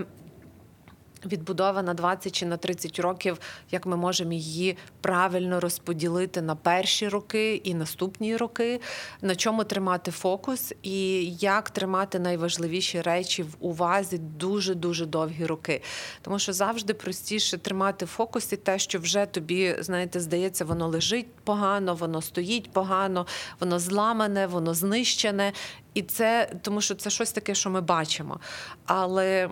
відбудова 1.26 1.82
на 1.82 1.94
20 1.94 2.32
чи 2.32 2.46
на 2.46 2.56
30 2.56 2.98
років, 2.98 3.38
як 3.70 3.86
ми 3.86 3.96
можемо 3.96 4.32
її 4.32 4.76
правильно 5.00 5.60
розподілити 5.60 6.42
на 6.42 6.56
перші 6.56 7.08
роки 7.08 7.54
і 7.54 7.74
наступні 7.74 8.36
роки, 8.36 8.80
на 9.22 9.36
чому 9.36 9.64
тримати 9.64 10.10
фокус, 10.10 10.72
і 10.82 11.24
як 11.30 11.70
тримати 11.70 12.18
найважливіші 12.18 13.00
речі 13.00 13.42
в 13.42 13.56
увазі 13.60 14.18
дуже 14.18 14.74
дуже 14.74 15.06
довгі 15.06 15.46
роки. 15.46 15.82
Тому 16.22 16.38
що 16.38 16.52
завжди 16.52 16.94
простіше 16.94 17.58
тримати 17.58 18.04
в 18.04 18.08
фокусі 18.08 18.56
те, 18.56 18.78
що 18.78 18.98
вже 18.98 19.26
тобі, 19.26 19.76
знаєте, 19.80 20.20
здається, 20.20 20.64
воно 20.64 20.88
лежить 20.88 21.26
погано, 21.44 21.94
воно 21.94 22.22
стоїть 22.22 22.72
погано, 22.72 23.26
воно 23.60 23.78
зламане, 23.78 24.46
воно 24.46 24.74
знищене. 24.74 25.52
І 25.94 26.02
це 26.02 26.52
тому, 26.62 26.80
що 26.80 26.94
це 26.94 27.10
щось 27.10 27.32
таке, 27.32 27.54
що 27.54 27.70
ми 27.70 27.80
бачимо. 27.80 28.40
Але 28.86 29.50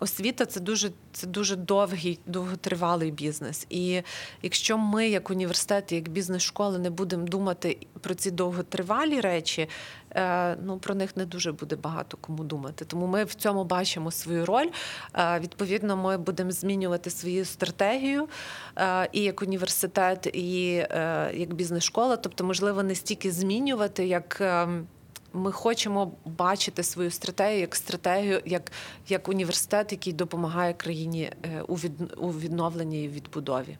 освіта 0.00 0.46
це 0.46 0.60
дуже 0.60 0.90
це 1.12 1.26
дуже 1.26 1.56
довгий, 1.56 2.18
довготривалий 2.26 3.10
бізнес. 3.10 3.66
І 3.70 4.02
якщо 4.42 4.78
ми, 4.78 5.08
як 5.08 5.30
університет, 5.30 5.92
як 5.92 6.08
бізнес-школи, 6.08 6.78
не 6.78 6.90
будемо 6.90 7.26
думати 7.26 7.78
про 8.00 8.14
ці 8.14 8.30
довготривалі 8.30 9.20
речі, 9.20 9.68
е, 10.10 10.56
ну 10.56 10.78
про 10.78 10.94
них 10.94 11.16
не 11.16 11.26
дуже 11.26 11.52
буде 11.52 11.76
багато 11.76 12.16
кому 12.20 12.44
думати. 12.44 12.84
Тому 12.84 13.06
ми 13.06 13.24
в 13.24 13.34
цьому 13.34 13.64
бачимо 13.64 14.10
свою 14.10 14.46
роль. 14.46 14.68
Е, 15.14 15.40
Відповідно, 15.40 15.96
ми 15.96 16.18
будемо 16.18 16.50
змінювати 16.50 17.10
свою 17.10 17.44
стратегію 17.44 18.28
е, 18.76 19.08
і 19.12 19.20
як 19.20 19.42
університет, 19.42 20.26
і 20.32 20.64
як 21.34 21.54
бізнес-школа. 21.54 22.16
Тобто, 22.16 22.44
можливо, 22.44 22.82
не 22.82 22.94
стільки 22.94 23.32
змінювати, 23.32 24.06
як. 24.06 24.42
Ми 25.34 25.52
хочемо 25.52 26.12
бачити 26.24 26.82
свою 26.82 27.10
стратегію 27.10 27.60
як 27.60 27.76
стратегію, 27.76 28.42
як, 28.44 28.72
як 29.08 29.28
університет, 29.28 29.92
який 29.92 30.12
допомагає 30.12 30.74
країні 30.74 31.32
е, 31.44 31.62
у, 31.68 31.74
від, 31.74 31.92
у 32.16 32.28
відновленні 32.28 33.04
і 33.04 33.08
відбудові. 33.08 33.78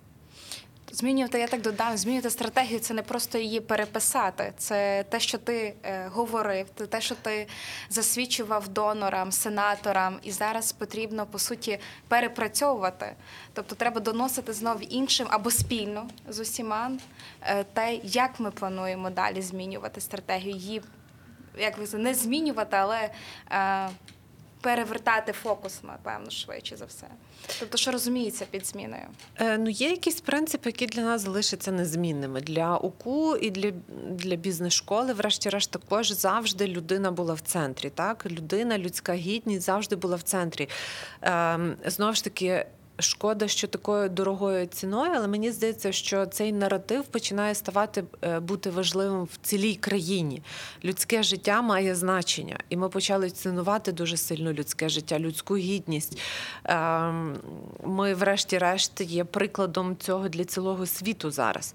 Змінювати, 0.93 1.39
я 1.39 1.47
так 1.47 1.63
додам, 1.63 1.97
змінювати 1.97 2.31
стратегію 2.31 2.81
це 2.81 2.95
не 2.95 3.03
просто 3.03 3.39
її 3.39 3.61
переписати. 3.61 4.53
Це 4.59 5.05
те, 5.09 5.21
що 5.21 5.39
ти 5.39 5.75
е, 5.83 6.09
говорив, 6.13 6.67
це 6.75 6.87
те, 6.87 7.01
що 7.01 7.15
ти 7.15 7.47
засвідчував 7.91 8.69
донорам, 8.69 9.33
сенаторам, 9.33 10.19
і 10.23 10.31
зараз 10.31 10.73
потрібно 10.73 11.27
по 11.27 11.39
суті 11.39 11.79
перепрацьовувати. 12.09 13.17
Тобто 13.53 13.75
треба 13.75 14.01
доносити 14.01 14.53
знов 14.53 14.77
іншим 14.89 15.27
або 15.31 15.51
спільно 15.51 16.09
з 16.29 16.41
усіма 16.41 16.93
е, 17.43 17.65
те, 17.65 17.95
як 18.03 18.41
ми 18.41 18.51
плануємо 18.51 19.11
далі 19.11 19.43
змінювати 19.43 20.01
стратегію, 20.01 20.57
її 20.57 20.83
як 21.59 21.79
ви 21.79 21.99
не 21.99 22.15
змінювати, 22.15 22.77
але 22.77 23.11
е, 23.51 23.89
перевертати 24.61 25.33
фокус, 25.33 25.83
напевно, 25.83 26.31
швидше 26.31 26.77
за 26.77 26.85
все. 26.85 27.07
Тобто, 27.61 27.79
що 27.79 27.91
розуміється 27.91 28.47
під 28.51 28.67
зміною. 28.67 29.03
Е, 29.41 29.59
Ну, 29.59 29.71
є 29.71 29.91
якісь 29.91 30.21
принципи, 30.21 30.69
які 30.69 30.87
для 30.87 31.03
нас 31.03 31.23
залишаться 31.23 31.73
незмінними. 31.73 32.41
Для 32.41 32.77
УКУ 32.77 33.37
і 33.37 33.51
для, 33.51 33.73
для 34.11 34.37
бізнес-школи, 34.37 35.13
врешті-решт, 35.13 35.71
також 35.71 36.11
завжди 36.11 36.67
людина 36.67 37.11
була 37.11 37.35
в 37.35 37.41
центрі. 37.41 37.91
Так? 37.91 38.27
Людина, 38.27 38.79
людська 38.79 39.15
гідність 39.15 39.63
завжди 39.63 39.97
була 39.97 40.17
в 40.17 40.23
центрі. 40.23 40.69
Ем, 41.23 41.77
Знову 41.87 42.13
ж 42.13 42.25
таки. 42.25 42.67
Шкода, 42.99 43.49
що 43.49 43.69
такою 43.69 44.09
дорогою 44.09 44.67
ціною, 44.67 45.13
але 45.17 45.29
мені 45.29 45.53
здається, 45.53 45.93
що 45.93 46.27
цей 46.27 46.53
наратив 46.53 47.05
починає 47.05 47.55
ставати 47.55 48.05
е, 48.23 48.41
бути 48.41 48.71
важливим 48.71 49.25
в 49.25 49.39
цілій 49.43 49.75
країні. 49.75 50.43
Людське 50.85 51.23
життя 51.23 51.63
має 51.63 51.95
значення, 51.95 52.59
і 52.69 52.77
ми 52.77 52.89
почали 52.89 53.31
цінувати 53.31 53.93
дуже 53.93 54.17
сильно 54.17 54.53
людське 54.53 54.89
життя, 54.89 55.19
людську 55.19 55.57
гідність. 55.57 56.21
Ем, 56.65 57.37
Ми, 57.85 58.15
врешті-решт, 58.15 59.01
є 59.01 59.25
прикладом 59.25 59.97
цього 59.97 60.29
для 60.29 60.45
цілого 60.45 60.87
світу 60.87 61.31
зараз. 61.31 61.75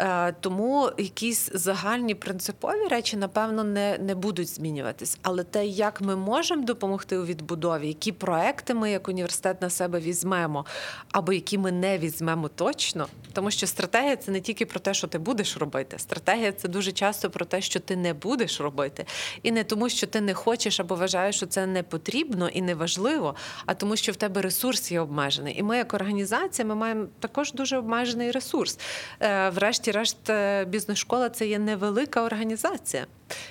Е, 0.00 0.32
Тому 0.40 0.90
якісь 0.98 1.50
загальні 1.54 2.14
принципові 2.14 2.88
речі, 2.88 3.16
напевно, 3.16 3.64
не, 3.64 3.98
не 3.98 4.14
будуть 4.14 4.48
змінюватись. 4.48 5.18
Але 5.22 5.44
те, 5.44 5.66
як 5.66 6.00
ми 6.00 6.16
можемо 6.16 6.64
допомогти 6.64 7.18
у 7.18 7.24
відбудові, 7.24 7.88
які 7.88 8.12
проекти 8.12 8.74
ми 8.74 8.90
як 8.90 9.08
університет 9.08 9.62
на 9.62 9.70
себе 9.70 10.00
візьмемо, 10.00 10.66
або 11.12 11.32
які 11.32 11.58
ми 11.58 11.72
не 11.72 11.98
візьмемо 11.98 12.48
точно, 12.48 13.06
тому 13.32 13.50
що 13.50 13.66
стратегія 13.66 14.16
це 14.16 14.30
не 14.30 14.40
тільки 14.40 14.66
про 14.66 14.80
те, 14.80 14.94
що 14.94 15.06
ти 15.06 15.18
будеш 15.18 15.56
робити. 15.56 15.98
Стратегія 15.98 16.52
це 16.52 16.68
дуже 16.68 16.92
часто 16.92 17.30
про 17.30 17.44
те, 17.44 17.60
що 17.60 17.80
ти 17.80 17.96
не 17.96 18.14
будеш 18.14 18.60
робити. 18.60 19.06
І 19.42 19.52
не 19.52 19.64
тому, 19.64 19.88
що 19.88 20.06
ти 20.06 20.20
не 20.20 20.34
хочеш 20.34 20.80
або 20.80 20.94
вважаєш, 20.94 21.36
що 21.36 21.46
це 21.46 21.66
не 21.66 21.82
потрібно 21.82 22.48
і 22.48 22.62
не 22.62 22.74
важливо, 22.74 23.34
а 23.66 23.74
тому, 23.74 23.96
що 23.96 24.12
в 24.12 24.16
тебе 24.16 24.42
ресурс 24.42 24.92
є 24.92 25.00
обмежений. 25.00 25.58
І 25.58 25.62
ми, 25.62 25.76
як 25.76 25.94
організація, 25.94 26.68
ми 26.68 26.74
маємо 26.74 27.06
також 27.20 27.52
дуже 27.52 27.76
обмежений 27.76 28.30
ресурс. 28.30 28.78
Е, 29.20 29.50
Врешті-решт, 29.82 30.30
е, 30.30 30.64
бізнес-школа 30.64 31.30
це 31.30 31.46
є 31.46 31.58
невелика 31.58 32.22
організація. 32.22 33.06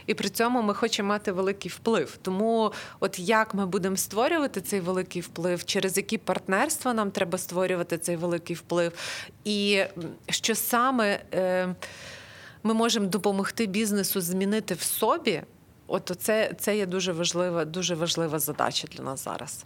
І 0.08 0.14
при 0.14 0.30
цьому 0.30 0.62
ми 0.62 0.74
хочемо 0.74 1.10
мати 1.10 1.32
великий 1.32 1.72
вплив. 1.72 2.18
Тому, 2.22 2.72
от 3.00 3.20
як 3.20 3.54
ми 3.54 3.66
будемо 3.66 3.98
створювати 3.98 4.62
цей 4.62 4.80
великий 4.80 5.22
вплив, 5.22 5.66
через 5.66 5.98
які 5.98 6.18
партнерства 6.18 6.94
нам 6.94 7.12
треба 7.12 7.38
створювати 7.38 7.98
цей 7.98 8.16
великий 8.16 8.56
вплив, 8.56 8.92
і 9.46 9.84
що 10.30 10.56
саме 10.56 11.20
е, 11.34 11.76
ми 12.64 12.74
можемо 12.74 13.06
допомогти 13.06 13.66
бізнесу 13.66 14.22
змінити 14.22 14.74
в 14.74 14.82
собі. 14.82 15.42
От 15.88 16.12
це, 16.20 16.54
це 16.60 16.78
є 16.78 16.86
дуже 16.86 17.12
важлива, 17.12 17.66
дуже 17.66 17.96
важлива 17.96 18.40
задача 18.40 18.88
для 18.92 19.04
нас 19.04 19.24
зараз. 19.24 19.66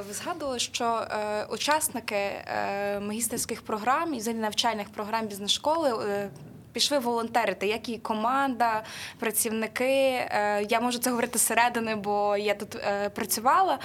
Ви 0.00 0.14
згадували, 0.14 0.58
що 0.58 0.84
е, 0.84 1.44
учасники 1.50 2.14
е, 2.14 3.00
магістерських 3.00 3.62
програм 3.62 4.14
і 4.14 4.18
взагалі 4.18 4.40
навчальних 4.40 4.88
програм 4.88 5.26
бізнес-школи. 5.26 6.06
Е, 6.08 6.30
Пішли 6.72 6.98
волонтерити, 6.98 7.66
як 7.66 7.88
і 7.88 7.98
команда, 7.98 8.82
працівники. 9.18 9.84
Е, 9.84 10.66
я 10.68 10.80
можу 10.80 10.98
це 10.98 11.10
говорити 11.10 11.38
зсередини, 11.38 11.96
бо 11.96 12.36
я 12.36 12.54
тут 12.54 12.74
е, 12.74 13.08
працювала. 13.08 13.78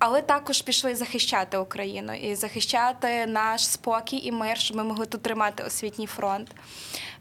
Але 0.00 0.22
також 0.22 0.62
пішли 0.62 0.94
захищати 0.94 1.58
Україну 1.58 2.12
і 2.14 2.34
захищати 2.34 3.26
наш 3.26 3.68
спокій 3.68 4.16
і 4.16 4.32
мир, 4.32 4.58
щоб 4.58 4.76
ми 4.76 4.84
могли 4.84 5.06
тут 5.06 5.22
тримати 5.22 5.62
освітній 5.62 6.06
фронт. 6.06 6.50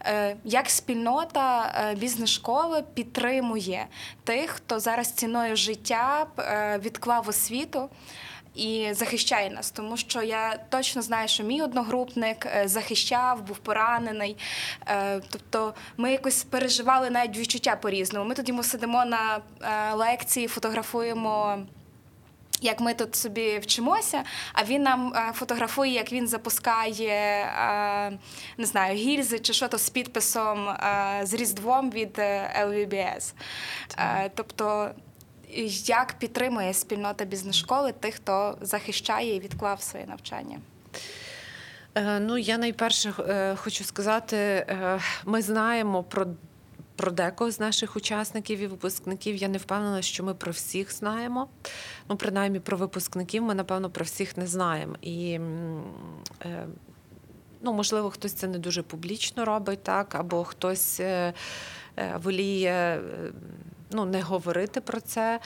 Е, 0.06 0.36
Як 0.44 0.70
спільнота 0.70 1.74
е, 1.76 1.96
бізнес-школи 1.96 2.84
підтримує 2.94 3.88
тих, 4.24 4.50
хто 4.50 4.80
зараз 4.80 5.12
ціною 5.12 5.56
життя 5.56 6.28
е, 6.40 6.80
відклав 6.84 7.30
освіту. 7.30 7.90
І 8.56 8.88
захищає 8.92 9.50
нас, 9.50 9.72
тому 9.72 9.98
що 9.98 10.22
я 10.22 10.60
точно 10.70 11.02
знаю, 11.02 11.28
що 11.28 11.44
мій 11.44 11.62
одногрупник 11.62 12.48
захищав, 12.66 13.42
був 13.42 13.58
поранений. 13.58 14.38
Тобто 15.30 15.74
ми 15.98 16.12
якось 16.12 16.44
переживали 16.44 17.10
навіть 17.10 17.38
відчуття 17.38 17.76
по-різному. 17.76 18.30
Ми 18.30 18.36
тоді 18.36 18.64
сидимо 18.64 19.06
на 19.06 19.40
лекції, 19.96 20.48
фотографуємо. 20.48 21.60
Як 22.62 22.80
ми 22.80 22.94
тут 22.94 23.16
собі 23.16 23.60
вчимося, 23.60 24.24
а 24.54 24.64
він 24.64 24.84
нам 24.84 25.14
е, 25.16 25.32
фотографує, 25.34 25.94
як 25.94 26.12
він 26.12 26.28
запускає 26.28 27.10
е, 27.10 28.18
не 28.58 28.66
знаю, 28.66 28.96
гільзи 28.96 29.40
чи 29.40 29.54
що 29.54 29.68
то 29.68 29.78
з 29.78 29.90
підписом 29.90 30.70
е, 30.70 31.22
з 31.24 31.34
Різдвом 31.34 31.92
від 31.92 32.20
LVBS. 32.64 33.34
Тобто, 34.36 34.90
як 35.86 36.14
підтримує 36.14 36.74
спільнота 36.74 37.26
бізнес-школи 37.26 37.92
тих, 37.92 38.16
хто 38.16 38.58
захищає 38.62 39.36
і 39.36 39.40
відклав 39.40 39.82
своє 39.82 40.06
навчання? 40.06 40.60
Ну, 42.20 42.38
я 42.38 42.58
найперше 42.58 43.14
хочу 43.56 43.84
сказати, 43.84 44.66
ми 45.26 45.42
знаємо 45.42 46.04
про. 46.04 46.26
Про 47.00 47.12
декого 47.12 47.52
з 47.52 47.60
наших 47.60 47.96
учасників 47.96 48.60
і 48.60 48.68
випускників 48.68 49.36
я 49.36 49.48
не 49.48 49.58
впевнена, 49.58 50.02
що 50.02 50.24
ми 50.24 50.34
про 50.34 50.52
всіх 50.52 50.94
знаємо. 50.94 51.48
Ну, 52.10 52.18
принаймні 52.18 52.60
про 52.60 52.78
випускників 52.78 53.44
ми, 53.44 53.56
напевно, 53.56 53.90
про 53.90 54.06
всіх 54.06 54.38
не 54.38 54.48
знаємо. 54.48 54.96
І 55.02 55.40
е, 56.42 56.68
ну, 57.62 57.74
можливо, 57.74 58.10
хтось 58.10 58.34
це 58.34 58.48
не 58.48 58.58
дуже 58.58 58.84
публічно 58.84 59.46
робить, 59.46 59.84
так, 59.84 60.16
або 60.16 60.44
хтось 60.44 61.00
е, 61.00 61.34
е, 61.98 62.20
воліє 62.24 63.02
ну, 63.92 64.06
не 64.06 64.22
говорити 64.22 64.82
про 64.82 65.02
це. 65.02 65.40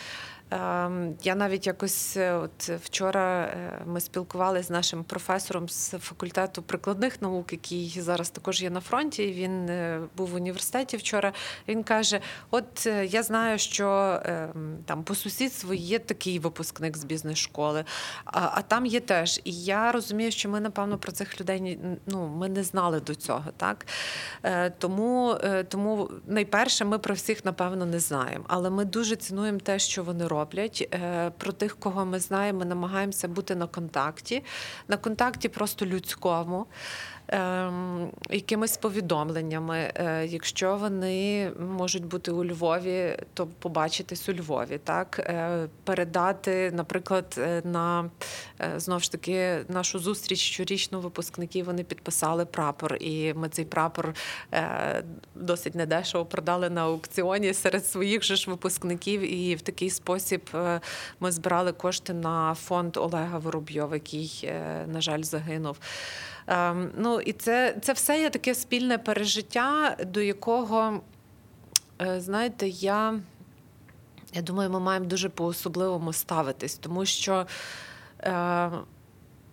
Ем, 0.53 1.15
Я 1.23 1.35
навіть 1.35 1.67
якось 1.67 2.17
е, 2.17 2.33
от 2.33 2.69
вчора 2.69 3.41
е, 3.43 3.81
ми 3.85 4.01
спілкувалися 4.01 4.67
з 4.67 4.69
нашим 4.69 5.03
професором 5.03 5.69
з 5.69 5.89
факультету 5.89 6.61
прикладних 6.61 7.21
наук, 7.21 7.51
який 7.51 8.01
зараз 8.01 8.29
також 8.29 8.61
є 8.61 8.69
на 8.69 8.79
фронті. 8.79 9.31
Він 9.31 9.69
е, 9.69 10.01
був 10.17 10.29
в 10.29 10.35
університеті 10.35 10.97
вчора. 10.97 11.33
Він 11.67 11.83
каже: 11.83 12.19
От 12.51 12.85
я 13.03 13.23
знаю, 13.23 13.59
що 13.59 14.19
ем, 14.25 14.77
там 14.85 15.03
по 15.03 15.15
сусідству 15.15 15.73
є 15.73 15.99
такий 15.99 16.39
випускник 16.39 16.97
з 16.97 17.03
бізнес-школи, 17.03 17.85
а, 18.25 18.49
а 18.53 18.61
там 18.61 18.85
є 18.85 18.99
теж. 18.99 19.41
І 19.43 19.63
я 19.63 19.91
розумію, 19.91 20.31
що 20.31 20.49
ми, 20.49 20.59
напевно, 20.59 20.97
про 20.97 21.11
цих 21.11 21.41
людей 21.41 21.79
ну, 22.05 22.27
ми 22.27 22.49
не 22.49 22.63
знали 22.63 22.99
до 22.99 23.15
цього. 23.15 23.45
Так? 23.57 23.85
Тому, 24.77 25.37
тому 25.67 26.09
найперше, 26.27 26.85
ми 26.85 26.99
про 26.99 27.15
всіх, 27.15 27.45
напевно, 27.45 27.85
не 27.85 27.99
знаємо. 27.99 28.45
Але 28.47 28.69
ми 28.69 28.85
дуже 28.85 29.15
цінуємо 29.15 29.59
те, 29.59 29.79
що 29.79 30.03
вони 30.03 30.27
роблять. 30.27 30.42
Е, 30.93 31.31
Про 31.37 31.51
тих, 31.51 31.75
кого 31.79 32.05
ми 32.05 32.19
знаємо, 32.19 32.59
ми 32.59 32.65
намагаємося 32.65 33.27
бути 33.27 33.55
на 33.55 33.67
контакті, 33.67 34.43
на 34.87 34.97
контакті 34.97 35.49
просто 35.49 35.85
людському. 35.85 36.65
Ем, 37.27 38.09
Якимись 38.29 38.77
повідомленнями, 38.77 39.91
Е, 39.95 40.25
якщо 40.25 40.75
вони 40.75 41.51
можуть 41.59 42.05
бути 42.05 42.31
у 42.31 42.45
Львові, 42.45 43.17
то 43.33 43.47
побачитись 43.47 44.29
у 44.29 44.33
Львові, 44.33 44.79
так 44.83 45.19
Е, 45.19 45.67
передати, 45.83 46.71
наприклад, 46.71 47.35
е, 47.37 47.61
на 47.65 48.09
знову 48.75 48.99
ж 48.99 49.11
таки 49.11 49.65
нашу 49.69 49.99
зустріч 49.99 50.39
щорічну 50.39 50.99
випускників 50.99 51.65
вони 51.65 51.83
підписали 51.83 52.45
прапор, 52.45 52.97
і 52.99 53.33
ми 53.33 53.49
цей 53.49 53.65
прапор 53.65 54.13
досить 55.35 55.75
недешево 55.75 56.25
продали 56.25 56.69
на 56.69 56.81
аукціоні 56.81 57.53
серед 57.53 57.87
своїх 57.87 58.23
же 58.23 58.35
ж 58.35 58.49
випускників. 58.49 59.33
І 59.33 59.55
в 59.55 59.61
такий 59.61 59.89
спосіб 59.89 60.49
ми 61.19 61.31
збирали 61.31 61.71
кошти 61.71 62.13
на 62.13 62.53
фонд 62.53 62.97
Олега 62.97 63.37
Воробйова, 63.37 63.95
який, 63.95 64.51
на 64.87 65.01
жаль, 65.01 65.23
загинув. 65.23 65.77
Ем, 66.47 66.91
Ну 66.97 67.21
і 67.21 67.33
це, 67.33 67.77
це 67.81 67.93
все 67.93 68.21
є 68.21 68.29
таке 68.29 68.55
спільне 68.55 68.97
пережиття, 68.97 69.97
до 70.05 70.21
якого, 70.21 71.01
е, 72.01 72.21
знаєте, 72.21 72.67
я. 72.67 73.19
Я 74.35 74.41
думаю, 74.41 74.69
ми 74.69 74.79
маємо 74.79 75.05
дуже 75.05 75.29
по-особливому 75.29 76.13
ставитись, 76.13 76.75
тому 76.75 77.05
що 77.05 77.47
е, 78.19 78.69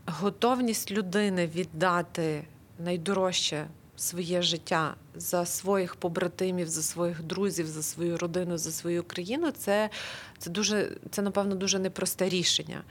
готовність 0.06 0.90
людини 0.90 1.46
віддати 1.46 2.44
найдорожче 2.78 3.66
своє 3.96 4.42
життя 4.42 4.94
за 5.14 5.46
своїх 5.46 5.96
побратимів, 5.96 6.68
за 6.68 6.82
своїх 6.82 7.22
друзів, 7.22 7.66
за 7.66 7.82
свою 7.82 8.18
родину, 8.18 8.58
за 8.58 8.72
свою 8.72 9.02
країну, 9.02 9.50
це, 9.50 9.90
це 10.38 10.50
дуже, 10.50 10.90
це 11.10 11.22
напевно 11.22 11.54
дуже 11.54 11.78
непросте 11.78 12.28
рішення. 12.28 12.82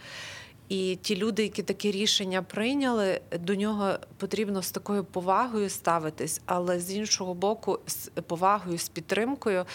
І 0.70 0.96
ті 1.02 1.16
люди, 1.16 1.44
які 1.44 1.64
таке 1.64 1.92
рішення 1.92 2.42
прийняли, 2.42 3.22
до 3.40 3.56
нього 3.56 3.94
потрібно 4.18 4.62
з 4.62 4.72
такою 4.72 5.04
повагою 5.04 5.70
ставитись, 5.70 6.42
але 6.46 6.80
з 6.80 6.94
іншого 6.94 7.34
боку, 7.34 7.80
з 7.88 8.08
повагою, 8.08 8.78
з 8.78 8.90
підтримкою. 8.90 9.66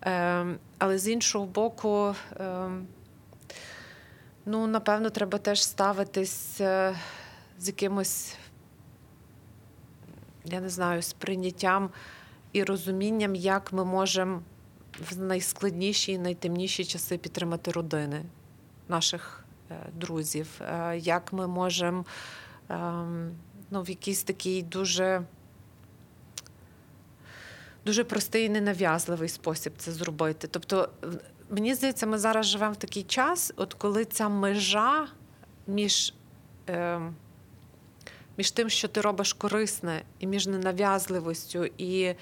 Ем, 0.00 0.58
Але 0.78 0.98
з 0.98 1.08
іншого 1.08 1.46
боку, 1.46 2.14
ем, 2.36 2.86
ну, 4.46 4.66
напевно, 4.66 5.10
треба 5.10 5.38
теж 5.38 5.62
ставитись 5.62 6.60
е, 6.60 6.96
з 7.58 7.66
якимось, 7.66 8.34
я 10.44 10.60
не 10.60 10.68
знаю, 10.68 11.02
сприйняттям 11.02 11.90
і 12.52 12.64
розумінням, 12.64 13.34
як 13.34 13.72
ми 13.72 13.84
можемо 13.84 14.42
в 15.10 15.18
найскладніші 15.18 16.12
і 16.12 16.18
найтемніші 16.18 16.84
часи 16.84 17.18
підтримати 17.18 17.70
родини 17.70 18.22
наших 18.88 19.43
друзів, 19.92 20.60
е, 20.60 20.98
як 20.98 21.32
ми 21.32 21.46
можемо 21.46 22.04
ем, 22.68 23.34
ну, 23.70 23.82
в 23.82 23.88
якийсь 23.88 24.22
такий 24.22 24.62
дуже. 24.62 25.22
Дуже 27.86 28.04
простий 28.04 28.44
і 28.44 28.48
ненав'язливий 28.48 29.28
спосіб 29.28 29.72
це 29.76 29.92
зробити. 29.92 30.48
Тобто, 30.48 30.88
мені 31.50 31.74
здається, 31.74 32.06
ми 32.06 32.18
зараз 32.18 32.46
живемо 32.46 32.72
в 32.72 32.76
такий 32.76 33.02
час, 33.02 33.52
от 33.56 33.74
коли 33.74 34.04
ця 34.04 34.28
межа 34.28 35.08
між, 35.66 36.14
е, 36.68 37.00
між 38.36 38.50
тим, 38.50 38.68
що 38.68 38.88
ти 38.88 39.00
робиш 39.00 39.32
корисне, 39.32 40.02
і 40.18 40.26
між 40.26 40.46
ненав'язливостю, 40.46 41.64
і 41.64 42.02
е, 42.02 42.16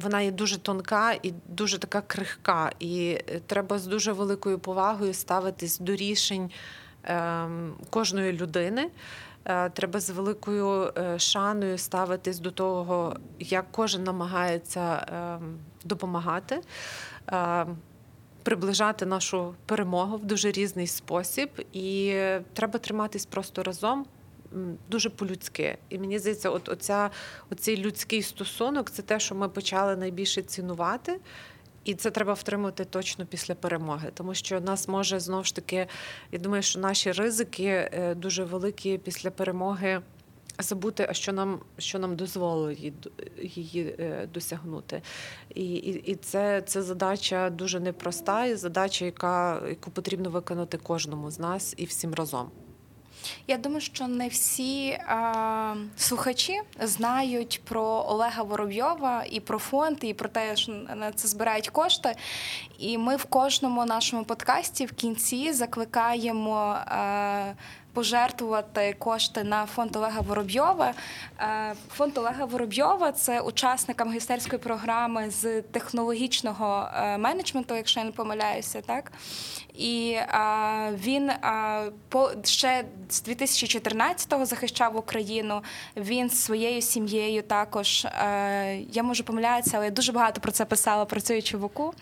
вона 0.00 0.20
є 0.20 0.30
дуже 0.30 0.58
тонка 0.58 1.12
і 1.12 1.34
дуже 1.48 1.78
така 1.78 2.00
крихка. 2.00 2.72
І 2.78 3.18
е, 3.28 3.40
треба 3.46 3.78
з 3.78 3.86
дуже 3.86 4.12
великою 4.12 4.58
повагою 4.58 5.14
ставитись 5.14 5.78
до 5.78 5.96
рішень 5.96 6.50
е, 7.04 7.48
кожної 7.90 8.32
людини. 8.32 8.90
Е, 9.44 9.70
Треба 9.70 10.00
з 10.00 10.10
великою 10.10 10.92
е, 10.98 11.18
шаною 11.18 11.78
ставитись 11.78 12.38
до 12.38 12.50
того, 12.50 13.16
як 13.38 13.66
кожен 13.70 14.04
намагається 14.04 14.80
е, 14.80 15.38
допомагати, 15.84 16.60
е, 17.32 17.66
приближати 18.42 19.06
нашу 19.06 19.54
перемогу 19.66 20.16
в 20.16 20.24
дуже 20.24 20.50
різний 20.50 20.86
спосіб, 20.86 21.50
і 21.72 22.08
е, 22.08 22.42
треба 22.52 22.78
триматись 22.78 23.26
просто 23.26 23.62
разом. 23.62 24.06
Дуже 24.90 25.10
по-людськи. 25.10 25.78
І 25.88 25.98
мені 25.98 26.18
здається, 26.18 26.50
от 26.50 26.68
оця, 26.68 27.10
оцей 27.50 27.76
людський 27.76 28.22
стосунок 28.22 28.90
це 28.90 29.02
те, 29.02 29.20
що 29.20 29.34
ми 29.34 29.48
почали 29.48 29.96
найбільше 29.96 30.42
цінувати. 30.42 31.20
І 31.84 31.94
це 31.94 32.10
треба 32.10 32.32
втримати 32.32 32.84
точно 32.84 33.26
після 33.26 33.54
перемоги, 33.54 34.10
тому 34.14 34.34
що 34.34 34.60
нас 34.60 34.88
може 34.88 35.20
знову 35.20 35.44
ж 35.44 35.54
таки, 35.54 35.86
я 36.32 36.38
думаю, 36.38 36.62
що 36.62 36.80
наші 36.80 37.12
ризики 37.12 37.66
е, 37.66 38.14
дуже 38.14 38.44
великі 38.44 38.98
після 38.98 39.30
перемоги 39.30 40.00
забути, 40.58 41.06
а 41.10 41.14
що 41.14 41.32
нам, 41.32 41.60
що 41.78 41.98
нам 41.98 42.16
дозволило 42.16 42.70
її, 42.70 42.92
її 43.42 43.96
е, 43.98 44.28
досягнути. 44.34 45.02
І, 45.54 45.74
і, 45.74 45.90
і 46.10 46.14
це, 46.14 46.62
це 46.62 46.82
задача 46.82 47.50
дуже 47.50 47.80
непроста, 47.80 48.46
і 48.46 48.54
задача, 48.54 49.04
яка, 49.04 49.62
яку 49.68 49.90
потрібно 49.90 50.30
виконати 50.30 50.78
кожному 50.78 51.30
з 51.30 51.38
нас 51.38 51.74
і 51.76 51.84
всім 51.84 52.14
разом. 52.14 52.50
Я 53.46 53.56
думаю, 53.56 53.80
що 53.80 54.08
не 54.08 54.28
всі 54.28 54.88
е, 54.88 55.00
слухачі 55.96 56.60
знають 56.80 57.60
про 57.64 57.82
Олега 58.08 58.42
Воробйова 58.42 59.24
і 59.30 59.40
про 59.40 59.58
фонд, 59.58 59.98
і 60.00 60.14
про 60.14 60.28
те, 60.28 60.56
що 60.56 60.72
на 60.72 61.12
це 61.12 61.28
збирають 61.28 61.68
кошти. 61.68 62.14
І 62.78 62.98
ми 62.98 63.16
в 63.16 63.24
кожному 63.24 63.84
нашому 63.84 64.24
подкасті 64.24 64.86
в 64.86 64.92
кінці 64.92 65.52
закликаємо. 65.52 66.76
А, 66.86 67.52
Пожертвувати 67.98 68.94
кошти 68.98 69.44
на 69.44 69.66
фонд 69.66 69.96
Олега 69.96 70.20
Воробйова. 70.20 70.94
Е, 71.40 71.74
Фонд 71.94 72.18
Олега 72.18 72.44
Воробйова 72.44 73.12
це 73.12 73.40
учасник 73.40 74.06
магістерської 74.06 74.62
програми 74.62 75.30
з 75.30 75.62
технологічного 75.62 76.88
е, 76.94 77.18
менеджменту, 77.18 77.74
якщо 77.74 78.00
я 78.00 78.06
не 78.06 78.12
помиляюся, 78.12 78.80
так 78.80 79.12
і 79.78 80.16
він 80.92 81.30
по 82.08 82.30
ще 82.44 82.84
з 83.10 83.28
2014-го 83.28 84.46
захищав 84.46 84.96
Україну. 84.96 85.62
Він 85.96 86.30
з 86.30 86.44
своєю 86.44 86.82
сім'єю 86.82 87.42
також. 87.42 88.04
е, 88.04 88.76
я 88.92 89.02
можу 89.02 89.24
помилятися, 89.24 89.76
але 89.76 89.84
я 89.84 89.90
дуже 89.90 90.12
багато 90.12 90.40
про 90.40 90.52
це 90.52 90.64
писала, 90.64 91.04
працюючи 91.04 91.56
в 91.56 91.64
УКУ. 91.64 91.94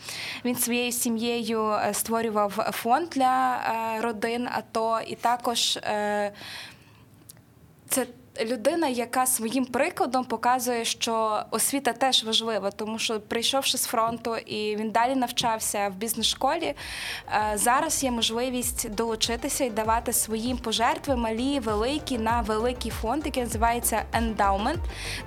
Він 0.44 0.56
своєю 0.56 0.92
сім'єю 0.92 1.70
е, 1.70 1.94
створював 1.94 2.50
фонд 2.72 3.08
для 3.10 3.56
е, 3.56 4.00
родин 4.00 4.48
АТО, 4.52 5.00
і 5.06 5.14
також 5.14 5.76
е, 5.76 5.80
це 7.88 8.06
людина, 8.44 8.88
яка 8.88 9.26
своїм 9.26 9.64
прикладом 9.64 10.24
показує, 10.24 10.84
що 10.84 11.42
освіта 11.50 11.92
теж 11.92 12.24
важлива, 12.24 12.70
тому 12.70 12.98
що 12.98 13.20
прийшовши 13.20 13.78
з 13.78 13.84
фронту 13.84 14.36
і 14.36 14.76
він 14.76 14.90
далі 14.90 15.14
навчався 15.14 15.88
в 15.88 15.94
бізнес-школі. 15.94 16.74
е, 17.28 17.52
Зараз 17.54 18.04
є 18.04 18.10
можливість 18.10 18.90
долучитися 18.90 19.64
і 19.64 19.70
давати 19.70 20.12
своїм 20.12 20.58
пожертви 20.58 21.16
малі, 21.16 21.60
великі 21.60 22.18
на 22.18 22.40
великий 22.40 22.90
фонд, 22.90 23.26
який 23.26 23.42
називається 23.42 24.02
Endowment. 24.12 24.78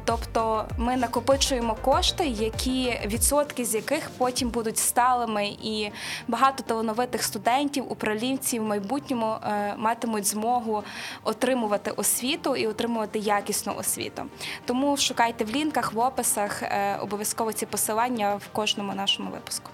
Тобто 0.06 0.66
ми 0.78 0.98
накопичуємо 0.98 1.76
кошти, 1.82 2.28
які 2.28 3.00
відсотки 3.06 3.66
з 3.66 3.76
яких 3.76 4.10
потім 4.18 4.50
будуть 4.50 4.78
сталими, 4.78 5.48
і 5.48 5.90
багато 6.28 6.64
талановитих 6.64 7.24
студентів, 7.24 7.92
управлінців 7.92 8.64
в 8.64 8.66
майбутньому 8.66 9.36
е, 9.44 9.74
матимуть 9.78 10.26
змогу 10.26 10.84
отримувати 11.24 11.92
освіту 11.92 12.56
і 12.56 12.68
отримувати 12.68 12.99
отримувати 13.00 13.20
якісну 13.20 13.76
освіту. 13.76 14.26
Тому 14.66 14.98
шукайте 14.98 15.44
в 15.44 15.50
лінках, 15.50 15.94
в 15.94 16.00
описах 16.00 16.64
е, 16.64 16.98
обов'язково 17.02 17.54
ці 17.54 17.66
посилання 17.66 18.36
в 18.36 18.48
кожному 18.54 18.94
нашому 18.94 19.32
випуску. 19.32 19.70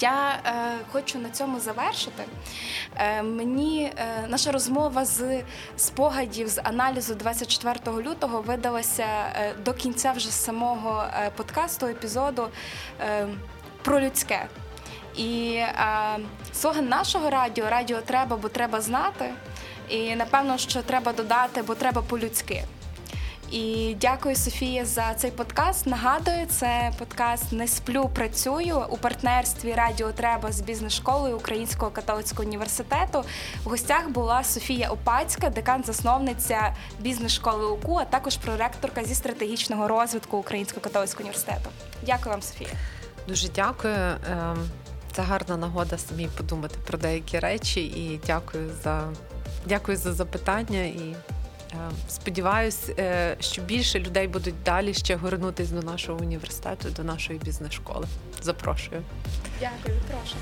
Я 0.00 0.38
е, 0.46 0.78
хочу 0.92 1.18
на 1.18 1.30
цьому 1.30 1.60
завершити. 1.60 2.24
Е, 2.96 3.22
мені 3.22 3.92
е, 3.96 4.26
наша 4.28 4.52
розмова 4.52 5.04
з 5.04 5.42
спогадів 5.76 6.48
з 6.48 6.60
аналізу 6.64 7.14
24 7.14 7.96
лютого 8.02 8.42
видалася 8.42 9.06
е, 9.06 9.54
до 9.64 9.74
кінця 9.74 10.12
вже 10.12 10.30
самого 10.30 11.04
е, 11.04 11.30
подкасту, 11.36 11.86
епізоду 11.86 12.48
е, 13.00 13.26
про 13.82 14.00
людське. 14.00 14.46
І 15.16 15.54
е, 15.54 15.74
слоган 16.52 16.88
нашого 16.88 17.30
радіо 17.30 17.70
Радіо 17.70 18.00
треба, 18.00 18.36
бо 18.36 18.48
треба 18.48 18.80
знати. 18.80 19.34
І 19.88 20.16
напевно, 20.16 20.58
що 20.58 20.82
треба 20.82 21.12
додати, 21.12 21.62
бо 21.62 21.74
треба 21.74 22.02
по-людськи. 22.02 22.64
І 23.50 23.96
дякую, 24.00 24.36
Софія, 24.36 24.84
за 24.84 25.14
цей 25.14 25.30
подкаст. 25.30 25.86
Нагадую, 25.86 26.46
це 26.46 26.92
подкаст 26.98 27.52
Не 27.52 27.68
сплю, 27.68 28.10
працюю 28.14 28.84
у 28.88 28.96
партнерстві 28.96 29.72
Радіо 29.72 30.12
Треба 30.12 30.52
з 30.52 30.60
бізнес-школою 30.60 31.36
Українського 31.36 31.90
католицького 31.90 32.48
університету. 32.48 33.24
В 33.64 33.68
гостях 33.68 34.08
була 34.08 34.44
Софія 34.44 34.90
Опацька, 34.90 35.50
декан-засновниця 35.50 36.74
бізнес-школи 37.00 37.66
УКУ, 37.66 37.96
а 38.00 38.04
також 38.04 38.36
проректорка 38.36 39.04
зі 39.04 39.14
стратегічного 39.14 39.88
розвитку 39.88 40.36
Українського 40.36 40.80
католицького 40.80 41.20
університету. 41.22 41.70
Дякую 42.06 42.30
вам, 42.30 42.42
Софія. 42.42 42.70
Дуже 43.28 43.48
дякую. 43.48 43.94
Ем, 43.94 44.70
Це 45.12 45.22
гарна 45.22 45.56
нагода 45.56 45.98
самі 45.98 46.28
подумати 46.36 46.74
про 46.86 46.98
деякі 46.98 47.38
речі 47.38 47.80
і 47.80 48.20
дякую 48.26 48.70
за 48.82 49.08
дякую 49.66 49.96
за 49.96 50.12
запитання. 50.12 50.82
І 50.82 51.14
е, 51.72 51.76
сподіваюсь, 52.08 52.90
е, 52.98 53.36
що 53.40 53.62
більше 53.62 53.98
людей 53.98 54.28
будуть 54.28 54.62
далі 54.64 54.94
ще 54.94 55.16
горнутись 55.16 55.70
до 55.70 55.82
нашого 55.82 56.20
університету, 56.20 56.90
до 56.90 57.04
нашої 57.04 57.38
бізнес-школи. 57.38 58.06
Запрошую. 58.42 59.02
Дякую, 59.60 60.00
прошу. 60.10 60.36